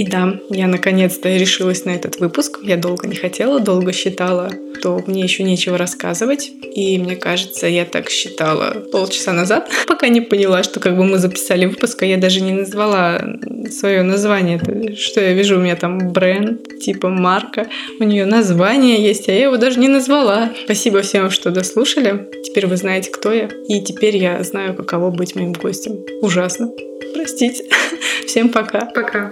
И 0.00 0.06
да, 0.06 0.40
я 0.48 0.66
наконец-то 0.66 1.28
решилась 1.28 1.84
на 1.84 1.90
этот 1.90 2.20
выпуск. 2.20 2.60
Я 2.62 2.78
долго 2.78 3.06
не 3.06 3.16
хотела, 3.16 3.60
долго 3.60 3.92
считала, 3.92 4.50
что 4.78 5.04
мне 5.06 5.20
еще 5.20 5.42
нечего 5.42 5.76
рассказывать. 5.76 6.50
И 6.74 6.98
мне 6.98 7.16
кажется, 7.16 7.66
я 7.66 7.84
так 7.84 8.08
считала 8.08 8.82
полчаса 8.90 9.34
назад, 9.34 9.70
пока 9.86 10.08
не 10.08 10.22
поняла, 10.22 10.62
что 10.62 10.80
как 10.80 10.96
бы 10.96 11.04
мы 11.04 11.18
записали 11.18 11.66
выпуск, 11.66 12.02
а 12.02 12.06
я 12.06 12.16
даже 12.16 12.40
не 12.40 12.52
назвала 12.52 13.22
свое 13.70 14.02
название. 14.02 14.58
Что 14.96 15.20
я 15.20 15.34
вижу, 15.34 15.56
у 15.56 15.60
меня 15.60 15.76
там 15.76 15.98
бренд, 16.14 16.80
типа 16.80 17.10
марка, 17.10 17.66
у 17.98 18.04
нее 18.04 18.24
название 18.24 19.02
есть, 19.02 19.28
а 19.28 19.32
я 19.32 19.42
его 19.44 19.58
даже 19.58 19.78
не 19.78 19.88
назвала. 19.88 20.50
Спасибо 20.64 21.02
всем, 21.02 21.28
что 21.28 21.50
дослушали. 21.50 22.26
Теперь 22.42 22.66
вы 22.66 22.78
знаете, 22.78 23.10
кто 23.10 23.34
я. 23.34 23.50
И 23.68 23.82
теперь 23.82 24.16
я 24.16 24.42
знаю, 24.44 24.74
каково 24.74 25.10
быть 25.10 25.34
моим 25.36 25.52
гостем. 25.52 25.98
Ужасно. 26.22 26.70
Простите. 27.12 27.64
Всем 28.26 28.48
пока. 28.48 28.86
Пока. 28.86 29.30